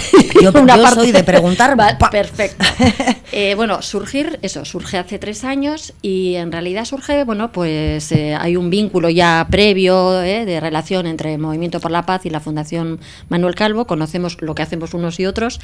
[0.40, 1.76] Yo, yo soy de preguntar.
[2.12, 2.64] Perfecto.
[3.34, 8.34] Eh, bueno, surgir, eso, surge hace tres años y en realidad surge, bueno, pues eh,
[8.38, 12.40] hay un vínculo ya previo eh, de relación entre Movimiento por la Paz y la
[12.40, 13.86] Fundación Manuel Calvo.
[13.86, 15.60] Conocemos lo que hacemos unos y otros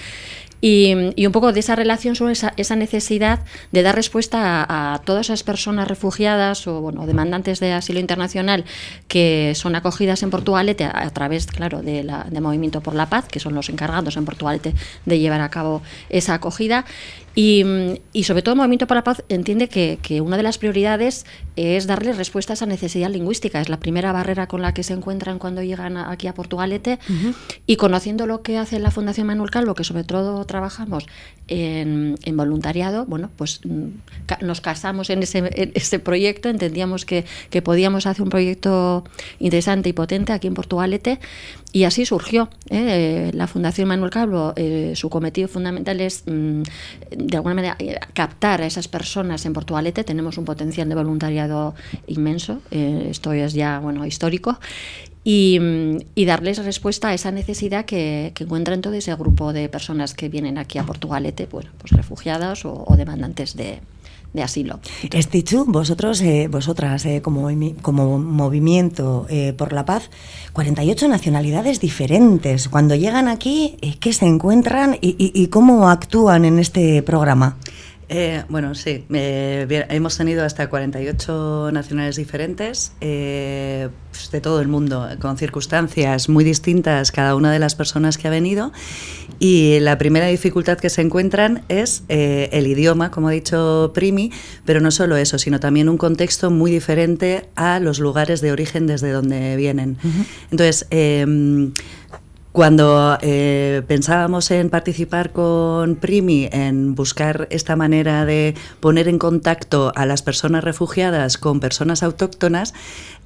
[0.63, 4.95] y, y un poco de esa relación sobre esa, esa necesidad de dar respuesta a,
[4.95, 8.65] a, todas esas personas refugiadas o bueno, demandantes de asilo internacional
[9.09, 13.27] que son acogidas en Portugalete a, a través, claro, de, la, Movimiento por la Paz,
[13.29, 16.85] que son los encargados en Portugalete de llevar a cabo esa acogida.
[17.41, 17.65] Y,
[18.13, 21.25] y, sobre todo el Movimiento por la Paz entiende que, que, una de las prioridades
[21.55, 23.61] es darle respuesta a esa necesidad lingüística.
[23.61, 26.99] Es la primera barrera con la que se encuentran cuando llegan aquí a Portugalete.
[27.09, 27.35] Uh -huh.
[27.65, 31.07] Y conociendo lo que hace la Fundación Manuel Calvo, que sobre todo trabajamos
[31.47, 33.61] en, en voluntariado, bueno, pues
[34.41, 39.05] nos casamos en ese, en ese proyecto, entendíamos que, que, podíamos hacer un proyecto
[39.39, 41.21] interesante y potente aquí en Portugalete.
[41.73, 43.31] Y así surgió ¿eh?
[43.35, 44.55] la Fundación Manuel Calvo.
[44.57, 46.63] Eh, su cometido fundamental es, mm,
[47.29, 47.77] de alguna manera,
[48.15, 50.03] captar a esas personas en Portugalete.
[50.03, 51.75] Tenemos un potencial de voluntariado
[52.07, 52.63] inmenso.
[52.71, 54.59] Eh, esto es ya bueno histórico.
[55.25, 55.61] Y,
[56.25, 60.79] darles respuesta a esa necesidad que, encuentran todo ese grupo de personas que vienen aquí
[60.79, 63.81] a Portugalete, bueno, pues refugiadas o demandantes de,
[64.39, 64.81] de asilo.
[65.11, 70.11] Estichu, vosotros, eh, vosotras, eh, como, movimiento eh, por la paz,
[70.53, 72.69] 48 nacionalidades diferentes.
[72.69, 77.57] Cuando llegan aquí, eh, ¿qué se encuentran y, y, cómo actúan en este programa?
[78.11, 84.69] Eh, bueno, sí, eh, hemos tenido hasta 48 nacionales diferentes eh, pues de todo el
[84.69, 88.73] mundo, con circunstancias muy distintas cada una de las personas que ha venido.
[89.39, 94.33] Y la primera dificultad que se encuentran es el idioma, como ha dicho Primi,
[94.65, 98.87] pero no solo eso, sino también un contexto muy diferente a los lugares de origen
[98.87, 99.99] desde donde vienen.
[100.03, 100.27] Uh -huh.
[100.51, 100.87] Entonces,
[102.59, 109.93] Cuando eh, pensábamos en participar con Primi, en buscar esta manera de poner en contacto
[109.95, 112.75] a las personas refugiadas con personas autóctonas,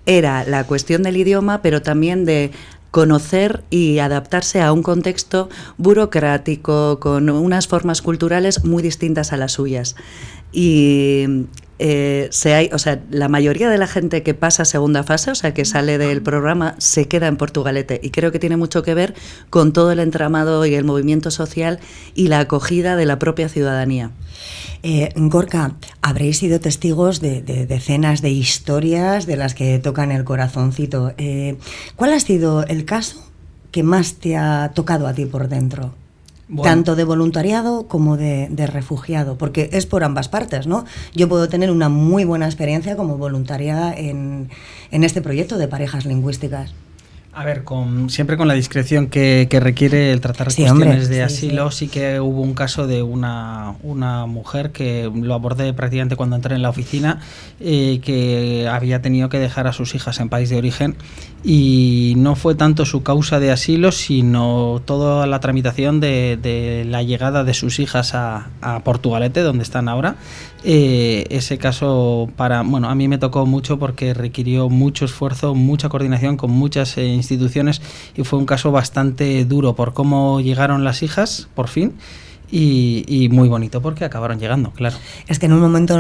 [0.05, 2.51] era la cuestión del idioma, pero también de
[2.91, 9.53] conocer y adaptarse a un contexto burocrático, con unas formas culturales muy distintas a las
[9.53, 9.97] suyas.
[10.53, 11.47] Y
[11.85, 15.35] eh, se hay, o sea, la mayoría de la gente que pasa segunda fase, o
[15.35, 17.99] sea, que sale del programa, se queda en Portugalete.
[18.05, 19.15] Y creo que tiene mucho que ver
[19.51, 21.81] con todo el entramado y el movimiento social
[22.15, 24.13] y la acogida de la propia ciudadanía.
[24.85, 31.15] Eh, Gorka, habréis sido testigos de, decenas de historias de las que tocan el corazoncito.
[31.19, 31.57] Eh,
[31.97, 33.27] ¿Cuál ha sido el caso
[33.73, 35.97] que más te ha tocado a ti por dentro?
[36.63, 40.85] Tanto de voluntariado como de, refugiado, porque es por ambas partes, ¿no?
[41.15, 44.51] Yo puedo tener una muy buena experiencia como voluntaria en,
[44.91, 46.75] en este proyecto de parejas lingüísticas.
[47.35, 51.89] A ver, con, siempre con la discreción que, requiere el tratar cuestiones de asilo, sí.
[51.89, 56.61] que hubo un caso de una, una mujer que lo abordé prácticamente cuando entré en
[56.61, 57.21] la oficina,
[57.59, 60.95] eh, que había tenido que dejar a sus hijas en país de origen
[61.43, 67.03] y no fue tanto su causa de asilo, sino toda la tramitación de, de la
[67.03, 70.17] llegada de sus hijas a, a Portugalete, donde están ahora,
[70.65, 75.89] eh, ese caso para bueno a mí me tocó mucho porque requirió mucho esfuerzo mucha
[75.89, 77.83] coordinación con muchas eh, instituciones
[78.17, 81.95] y fue un caso bastante duro por cómo llegaron las hijas por fin
[82.55, 84.97] y, muy bonito porque acabaron llegando, claro.
[85.27, 85.97] Es que en un momento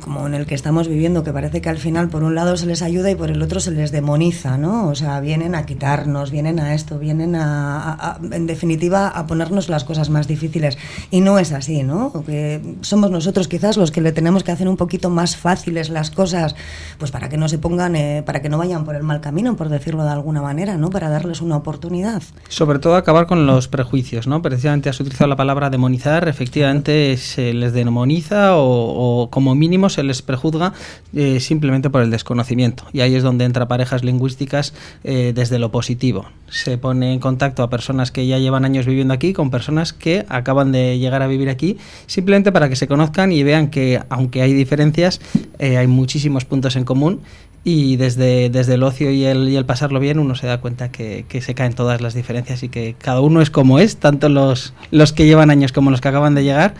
[0.00, 2.66] como en el que estamos viviendo, que parece que al final por un lado se
[2.66, 4.88] les ayuda y por el otro se les demoniza, ¿no?
[4.88, 9.84] O sea, vienen a quitarnos, vienen a esto, vienen a, en definitiva, a ponernos las
[9.84, 10.76] cosas más difíciles.
[11.10, 12.12] Y no es así, ¿no?
[12.26, 16.10] Que somos nosotros quizás los que le tenemos que hacer un poquito más fáciles las
[16.10, 16.56] cosas,
[16.98, 19.56] pues para que no se pongan, eh, para que no vayan por el mal camino,
[19.56, 20.90] por decirlo de alguna manera, ¿no?
[20.90, 22.22] Para darles una oportunidad.
[22.48, 24.42] Sobre todo acabar con los prejuicios, ¿no?
[24.42, 25.85] Precisamente has utilizado la palabra demonización
[26.28, 30.72] efectivamente se les demoniza o, como mínimo se les prejuzga
[31.14, 32.84] eh, simplemente por el desconocimiento.
[32.92, 34.74] Y ahí es donde entra parejas lingüísticas
[35.04, 36.26] eh, desde lo positivo.
[36.48, 40.24] Se pone en contacto a personas que ya llevan años viviendo aquí con personas que
[40.28, 44.42] acaban de llegar a vivir aquí, simplemente para que se conozcan y vean que aunque
[44.42, 45.20] hay diferencias,
[45.58, 47.20] eh, hay muchísimos puntos en común
[47.68, 50.92] y desde, desde el ocio y el, y el pasarlo bien uno se da cuenta
[50.92, 54.72] que, se caen todas las diferencias y que cada uno es como es, tanto los,
[54.92, 56.74] los que llevan años como los que acaban de llegar,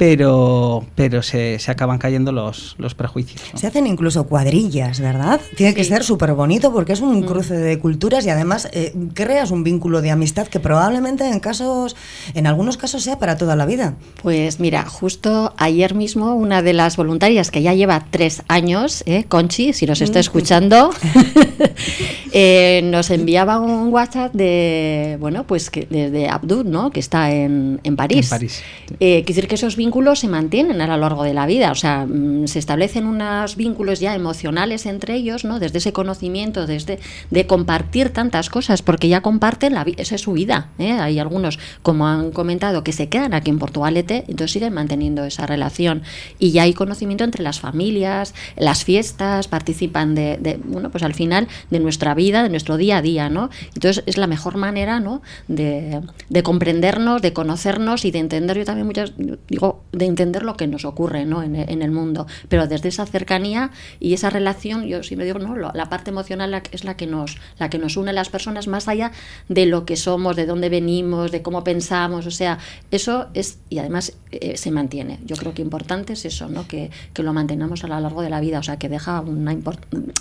[0.00, 3.42] pero, pero se, se acaban cayendo los, los prejuicios.
[3.54, 5.42] Se hacen incluso cuadrillas, ¿verdad?
[5.58, 7.24] Tiene que ser súper bonito porque es un mm.
[7.26, 11.96] cruce de culturas y además eh, creas un vínculo de amistad que probablemente en casos,
[12.32, 13.96] en algunos casos sea para toda la vida.
[14.22, 19.24] Pues mira, justo ayer mismo una de las voluntarias que ya lleva tres años, eh,
[19.24, 20.20] Conchi, si nos está mm.
[20.20, 20.90] escuchando,
[22.32, 26.90] eh, nos enviaba un WhatsApp de, bueno, pues que desde Abdul, ¿no?
[26.90, 28.24] Que está en, en París.
[28.24, 28.62] En París.
[28.98, 31.74] Eh, decir que esos vínculos vínculos se mantienen a lo largo de la vida, o
[31.74, 35.58] sea, mm, se establecen unos vínculos ya emocionales entre ellos, ¿no?
[35.58, 40.30] Desde ese conocimiento, desde de compartir tantas cosas, porque ya comparten la esa es su
[40.30, 40.68] vida.
[40.78, 40.92] ¿eh?
[40.92, 45.44] Hay algunos, como han comentado, que se quedan aquí en Portugalete, entonces siguen manteniendo esa
[45.44, 46.02] relación
[46.38, 51.48] y ya hay conocimiento entre las familias, las fiestas, participan de, bueno, pues al final
[51.70, 53.50] de nuestra vida, de nuestro día a día, ¿no?
[53.74, 55.20] Entonces es la mejor manera, ¿no?
[55.48, 58.56] De, de comprendernos, de conocernos y de entender.
[58.56, 59.14] Yo también muchas
[59.48, 61.42] digo de entender lo que nos ocurre ¿no?
[61.42, 62.26] en, el mundo.
[62.48, 66.84] Pero desde esa cercanía y esa relación, yo siempre digo, no, la parte emocional es
[66.84, 69.12] la que nos, la que nos une a las personas más allá
[69.48, 72.26] de lo que somos, de dónde venimos, de cómo pensamos.
[72.26, 72.58] O sea,
[72.90, 75.18] eso es, y además eh, se mantiene.
[75.24, 76.66] Yo creo que importante es eso, ¿no?
[76.66, 79.56] Que, que, lo mantengamos a lo largo de la vida, o sea, que deja una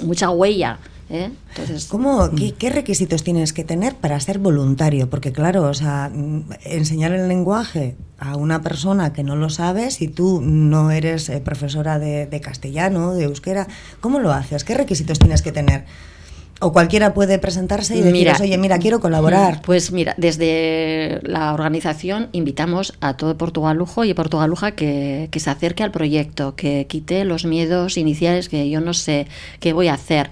[0.03, 0.80] mucha huella.
[1.10, 1.32] ¿Eh?
[1.49, 2.36] Entonces, ¿Cómo, mm.
[2.36, 5.10] qué, qué, requisitos tienes que tener para ser voluntario?
[5.10, 9.91] Porque claro, o sea, mm, enseñar el lenguaje a una persona que no lo sabe,
[9.91, 13.68] si tú no eres eh, profesora de, castellano, de euskera,
[14.01, 14.64] ¿cómo lo haces?
[14.64, 15.86] ¿Qué requisitos tienes que tener?
[16.62, 19.62] O cualquiera puede presentarse y decir, oye, mira, quiero colaborar.
[19.62, 25.84] Pues mira, desde la organización invitamos a todo Portugalujo y Portugaluja que, que se acerque
[25.84, 29.28] al proyecto, que quite los miedos iniciales que yo no sé
[29.62, 30.32] qué voy a hacer.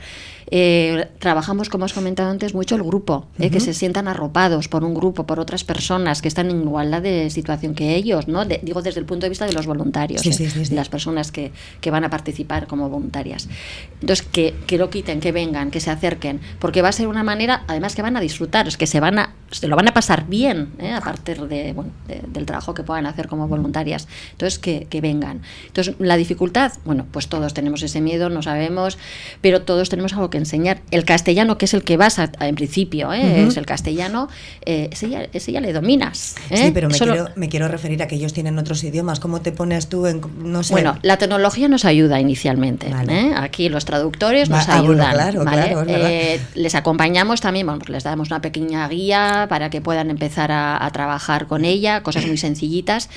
[0.49, 4.83] Eh, trabajamos, como os comentado antes, mucho el grupo, eh, que se sientan arropados por
[4.83, 8.45] un grupo, por otras personas que están en igualdad de situación que ellos, ¿no?
[8.45, 12.05] digo desde el punto de vista de los voluntarios, de las personas que, que, van
[12.05, 13.49] a participar como voluntarias.
[13.99, 17.23] Entonces, que, que lo quiten, que vengan, que se acerquen, porque va a ser una
[17.23, 19.93] manera, además que van a disfrutar, es que se van a se lo van a
[19.93, 20.91] pasar bien ¿eh?
[20.91, 21.91] a partir de, bueno,
[22.27, 24.07] del trabajo que puedan hacer como voluntarias.
[24.31, 25.41] Entonces, que, que, vengan.
[25.67, 28.97] Entonces, la dificultad, bueno, pues todos tenemos ese miedo, no sabemos,
[29.41, 30.81] pero todos tenemos algo que que enseñar.
[30.91, 33.47] El castellano, que es el que vas a, en principio, ¿eh?
[33.47, 34.29] es el castellano,
[34.65, 36.35] eh, ese, ya, ese, ya, le dominas.
[36.49, 36.57] ¿eh?
[36.57, 39.19] Sí, pero me, quiero, me, quiero, referir a que ellos tienen otros idiomas.
[39.19, 40.21] ¿Cómo te pones tú en.?
[40.43, 40.73] No sé.
[40.73, 42.87] Bueno, la tecnología nos ayuda inicialmente.
[43.09, 43.33] ¿eh?
[43.35, 45.13] Aquí los traductores nos ah, ayudan.
[45.13, 45.85] claro, claro,
[46.55, 50.83] les acompañamos también, bueno, pues les damos una pequeña guía para que puedan empezar a,
[50.85, 53.09] a trabajar con ella, cosas muy sencillitas.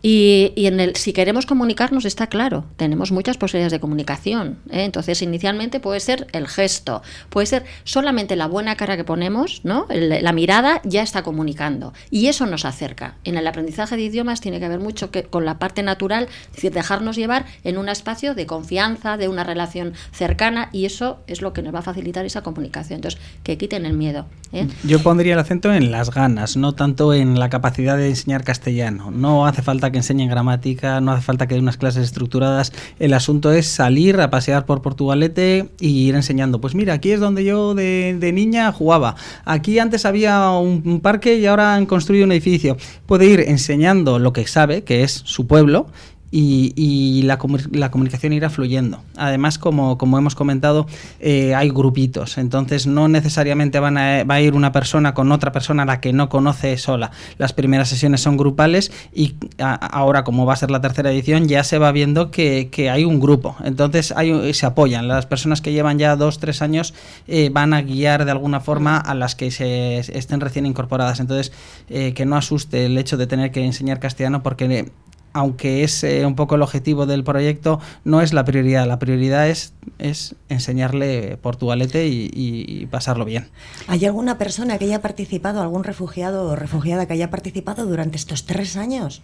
[0.00, 4.58] Y, en el, si queremos comunicarnos está claro, tenemos muchas posibilidades de comunicación.
[4.70, 4.84] ¿eh?
[4.84, 9.86] Entonces, inicialmente puede ser el gesto, puede ser solamente la buena cara que ponemos, ¿no?
[9.90, 11.92] la mirada ya está comunicando.
[12.10, 13.16] Y eso nos acerca.
[13.24, 16.54] En el aprendizaje de idiomas tiene que ver mucho que, con la parte natural, es
[16.54, 21.42] decir, dejarnos llevar en un espacio de confianza, de una relación cercana, y eso es
[21.42, 22.98] lo que nos va a facilitar esa comunicación.
[22.98, 24.26] Entonces, que quiten el miedo.
[24.52, 24.68] ¿eh?
[24.84, 29.10] Yo pondría el acento en las ganas, no tanto en la capacidad de enseñar castellano.
[29.10, 32.72] No hace falta que enseñen gramática, no hace falta que den unas clases estructuradas.
[32.98, 36.60] El asunto es salir a pasear por Portugalete y ir enseñando.
[36.60, 39.16] Pues mira, aquí es donde yo de, niña jugaba.
[39.44, 42.76] Aquí antes había un, parque y ahora han construido un edificio.
[43.06, 45.86] Puede ir enseñando lo que sabe, que es su pueblo,
[46.30, 49.02] y, la, comunicación irá fluyendo.
[49.16, 50.86] Además, como, hemos comentado,
[51.20, 55.52] eh, hay grupitos, entonces no necesariamente van a, va a ir una persona con otra
[55.52, 57.10] persona a la que no conoce sola.
[57.38, 61.64] Las primeras sesiones son grupales y ahora, como va a ser la tercera edición, ya
[61.64, 65.08] se va viendo que, hay un grupo, entonces hay, se apoyan.
[65.08, 66.94] Las personas que llevan ya dos, tres años
[67.26, 71.20] eh, van a guiar de alguna forma a las que se estén recién incorporadas.
[71.20, 71.52] Entonces,
[71.88, 74.90] eh, que no asuste el hecho de tener que enseñar castellano porque
[75.32, 78.86] aunque es eh, un poco el objetivo del proyecto, no es la prioridad.
[78.86, 83.48] La prioridad es, es enseñarle portugalete y, y, pasarlo bien.
[83.86, 88.46] ¿Hay alguna persona que haya participado, algún refugiado o refugiada que haya participado durante estos
[88.46, 89.22] tres años?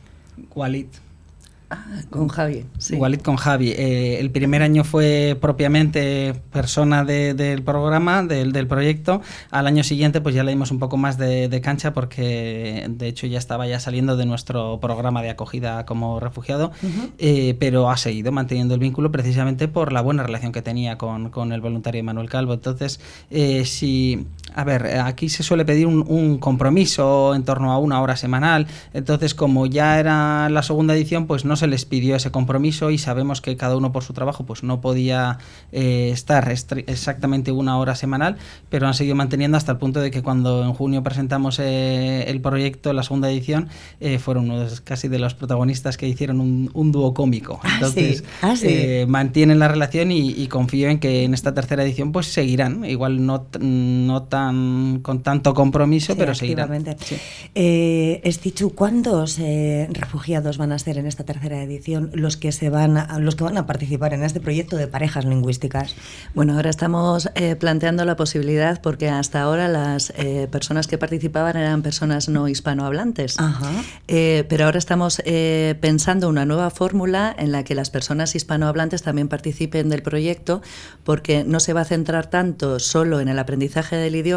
[0.55, 0.87] Walid.
[1.75, 2.65] Ah, con Javi.
[2.79, 2.99] Sí.
[3.23, 3.71] con Javi.
[3.71, 9.21] Eh, el primer año fue propiamente persona del programa, del, del, proyecto.
[9.51, 13.27] Al año siguiente pues ya le dimos un poco más de, cancha porque de hecho
[13.27, 16.73] ya estaba ya saliendo de nuestro programa de acogida como refugiado,
[17.19, 21.31] eh, pero ha seguido manteniendo el vínculo precisamente por la buena relación que tenía con,
[21.31, 22.55] con el voluntario Manuel Calvo.
[22.55, 23.01] Entonces,
[23.31, 28.01] eh, si, a ver, aquí se suele pedir un, un compromiso en torno a una
[28.01, 32.31] hora semanal, entonces como ya era la segunda edición, pues no se les pidió ese
[32.31, 35.39] compromiso y sabemos que cada uno por su trabajo pues no podía
[35.73, 38.37] eh, estar exactamente una hora semanal,
[38.69, 42.41] pero han seguido manteniendo hasta el punto de que cuando en junio presentamos eh, el
[42.41, 43.69] proyecto, la segunda edición,
[44.01, 47.61] eh, fueron uno casi de los protagonistas que hicieron un, dúo cómico.
[47.63, 48.55] Ah, Entonces ah,
[49.09, 53.47] mantienen la relación y, confío en que en esta tercera edición pues seguirán, igual no,
[53.59, 54.44] no tan
[55.03, 56.85] con tanto compromiso, pero seguirán.
[57.55, 59.39] Estichu, ¿cuántos
[59.91, 63.45] refugiados van a ser en esta tercera edición los que se van a, los que
[63.45, 65.95] van a participar en este proyecto de parejas lingüísticas?
[66.35, 71.57] Bueno, ahora estamos eh, planteando la posibilidad porque hasta ahora las eh, personas que participaban
[71.57, 73.37] eran personas no hispanohablantes,
[74.09, 75.23] eh, pero ahora estamos
[75.81, 80.63] pensando una nueva fórmula en la que las personas hispanohablantes también participen del proyecto
[81.05, 84.34] porque no se va a centrar tanto solo en el aprendizaje del idioma,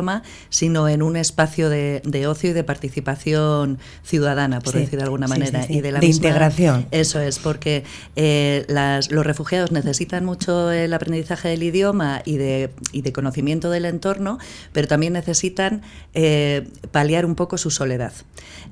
[0.49, 5.65] sino en un espacio de, ocio y de participación ciudadana, por decir de alguna manera,
[5.69, 6.87] y de la integración.
[6.91, 7.83] Eso es, porque
[8.15, 8.65] eh,
[9.09, 14.39] los refugiados necesitan mucho el aprendizaje del idioma y de, y de conocimiento del entorno,
[14.73, 15.81] pero también necesitan
[16.13, 18.13] eh, paliar un poco su soledad.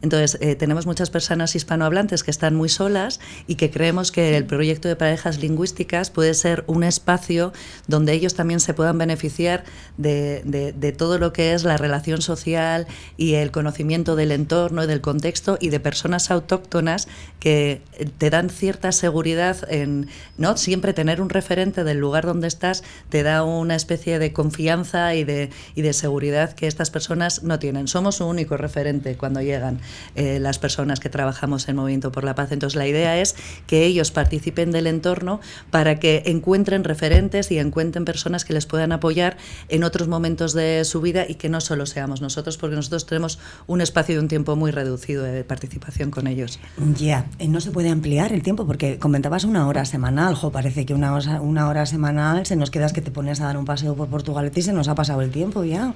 [0.01, 4.45] Entonces, eh, tenemos muchas personas hispanohablantes que están muy solas y que creemos que el
[4.45, 7.53] proyecto de parejas lingüísticas puede ser un espacio
[7.87, 9.63] donde ellos también se puedan beneficiar
[9.97, 12.87] de, de todo lo que es la relación social
[13.17, 17.07] y el conocimiento del entorno y del contexto y de personas autóctonas
[17.39, 17.81] que
[18.17, 23.23] te dan cierta seguridad en no siempre tener un referente del lugar donde estás te
[23.23, 27.87] da una especie de confianza y de, y de seguridad que estas personas no tienen.
[27.87, 29.79] Somos un único referente cuando llegan
[30.15, 32.51] eh, las personas que trabajamos en Movimiento por la Paz.
[32.51, 33.35] Entonces la idea es
[33.67, 35.39] que ellos participen del entorno
[35.69, 39.37] para que encuentren referentes y encuentren personas que les puedan apoyar
[39.69, 43.39] en otros momentos de su vida y que no solo seamos nosotros, porque nosotros tenemos
[43.67, 46.59] un espacio y un tiempo muy reducido de participación con ellos.
[46.97, 48.65] Ya, eh, no se puede ampliar el tiempo?
[48.65, 52.71] Porque comentabas una hora semanal, jo, parece que una hora, una hora semanal se nos
[52.71, 55.21] queda que te pones a dar un paseo por Portugal y se nos ha pasado
[55.21, 55.93] el tiempo ya.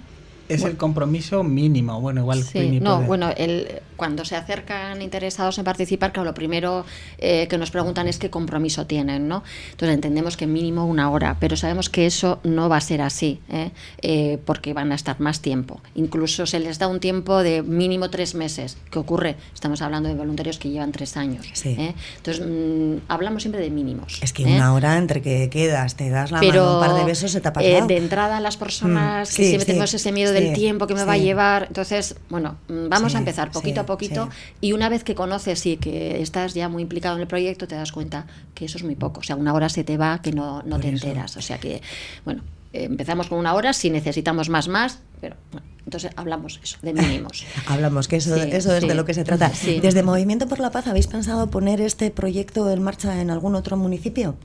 [0.49, 2.43] Es el compromiso mínimo, bueno, igual.
[2.43, 6.85] Sí, no, bueno, el, cuando se acercan interesados en participar, claro, lo primero
[7.19, 9.43] eh, que nos preguntan es qué compromiso tienen, ¿no?
[9.71, 13.41] Entonces entendemos que mínimo una hora, pero sabemos que eso no va a ser así,
[13.49, 13.71] ¿eh?
[14.01, 15.81] Eh, porque van a estar más tiempo.
[15.93, 18.77] Incluso se les da un tiempo de mínimo tres meses.
[18.89, 19.35] ¿Qué ocurre?
[19.53, 21.45] Estamos hablando de voluntarios que llevan tres años.
[21.63, 24.19] Entonces mm, hablamos siempre de mínimos.
[24.23, 27.31] Es que una hora entre que quedas, te das la mano un par de besos,
[27.31, 27.85] se te ha pasado.
[27.87, 31.03] de entrada las personas mm, que siempre tenemos ese miedo de el tiempo que me
[31.03, 31.65] va a llevar.
[31.67, 34.29] Entonces, bueno, mm, vamos a empezar poquito a poquito
[34.61, 37.75] y una vez que conoces y que estás ya muy implicado en el proyecto, te
[37.75, 39.19] das cuenta que eso es muy poco.
[39.21, 41.37] O sea, una hora se te va que no, no te enteras.
[41.37, 41.81] O sea que,
[42.25, 46.93] bueno, empezamos con una hora, si necesitamos más, más, pero bueno, entonces hablamos eso, de
[46.93, 47.45] mínimos.
[47.67, 49.51] hablamos, que eso, eso es de lo que se trata.
[49.81, 53.75] ¿Desde Movimiento por la Paz habéis pensado poner este proyecto en marcha en algún otro
[53.75, 54.35] municipio?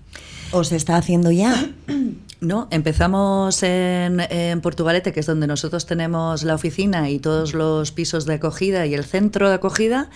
[0.53, 1.71] ¿O se está haciendo ya?
[2.41, 7.91] No, empezamos en, en, Portugalete, que es donde nosotros tenemos la oficina y todos los
[7.91, 10.11] pisos de acogida y el centro de acogida.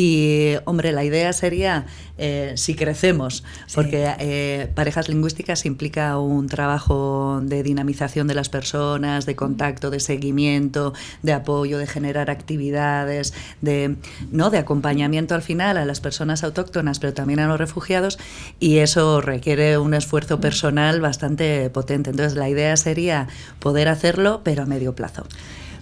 [0.00, 1.86] Y, hombre, la idea sería,
[2.18, 3.42] eh, si crecemos,
[3.74, 9.98] porque eh, parejas lingüísticas implica un trabajo de dinamización de las personas, de contacto, de
[9.98, 10.92] seguimiento,
[11.24, 13.96] de apoyo, de generar actividades, de,
[14.30, 14.50] ¿no?
[14.50, 18.20] de acompañamiento al final a las personas autóctonas, pero también a los refugiados,
[18.60, 22.10] y eso requiere un esfuerzo personal bastante potente.
[22.10, 23.26] Entonces, la idea sería
[23.58, 25.24] poder hacerlo, pero a medio plazo.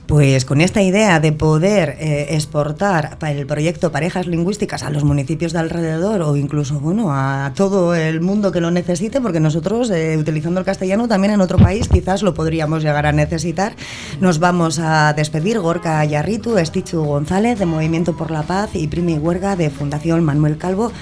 [0.07, 5.53] Pues con esta idea de poder eh, exportar el proyecto Parejas Lingüísticas a los municipios
[5.53, 10.17] de alrededor o incluso bueno a todo el mundo que lo necesite, porque nosotros eh,
[10.17, 13.75] utilizando el castellano también en otro país quizás lo podríamos llegar a necesitar,
[14.21, 19.19] nos vamos a despedir Gorka Yarritu, Estichu González de Movimiento por la Paz y Primi
[19.19, 20.93] Huerga de Fundación Manuel Calvo.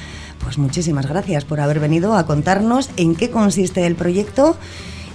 [0.43, 4.57] Pues muchísimas gracias por haber venido a contarnos en qué consiste el proyecto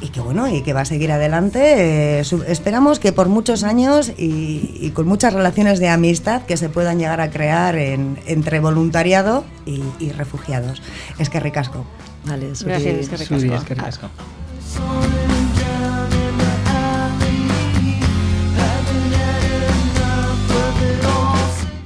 [0.01, 2.19] y que bueno, y que va a seguir adelante.
[2.19, 6.99] Eh, esperamos que por muchos años y, con muchas relaciones de amistad que se puedan
[6.99, 10.81] llegar a crear entre voluntariado y, refugiados.
[11.17, 11.85] Es que ricasco.
[12.25, 14.09] Vale, Gracias, es que ricasco.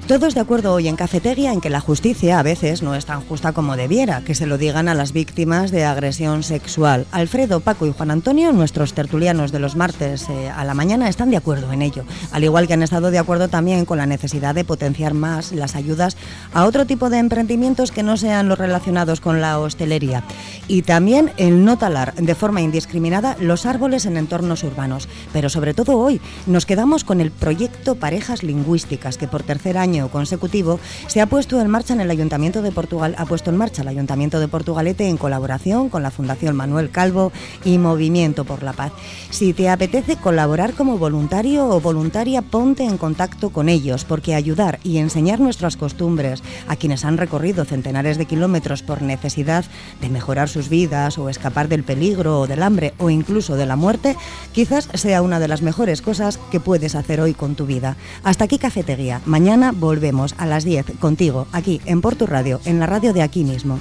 [0.07, 3.21] Todos de acuerdo hoy en Cafetería en que la justicia a veces no es tan
[3.21, 7.07] justa como debiera, que se lo digan a las víctimas de agresión sexual.
[7.13, 11.31] Alfredo, Paco y Juan Antonio, nuestros tertulianos de los martes eh, a la mañana, están
[11.31, 14.53] de acuerdo en ello, al igual que han estado de acuerdo también con la necesidad
[14.53, 16.17] de potenciar más las ayudas
[16.53, 20.25] a otro tipo de emprendimientos que no sean los relacionados con la hostelería.
[20.67, 25.07] Y también el no talar de forma indiscriminada los árboles en entornos urbanos.
[25.31, 29.92] Pero sobre todo hoy nos quedamos con el proyecto Parejas Lingüísticas, que por tercer año
[30.09, 33.83] consecutivo, se ha puesto en marcha en el Ayuntamiento de Portugal, ha puesto en marcha
[33.83, 37.31] el Ayuntamiento de Portugalete en colaboración con la Fundación Manuel Calvo
[37.63, 38.91] y Movimiento por la Paz.
[39.29, 44.79] Si te apetece colaborar como voluntario o voluntaria, ponte en contacto con ellos, porque ayudar
[44.83, 49.65] y enseñar nuestras costumbres a quienes han recorrido centenares de kilómetros por necesidad
[50.01, 53.75] de mejorar sus vidas o escapar del peligro o del hambre o incluso de la
[53.75, 54.15] muerte,
[54.51, 57.95] quizás sea una de las mejores cosas que puedes hacer hoy con tu vida.
[58.23, 59.21] Hasta aquí Cafetería.
[59.25, 63.43] Mañana volvemos a las 10 contigo, aquí en Porto Radio, en la radio de aquí
[63.43, 63.79] mismo.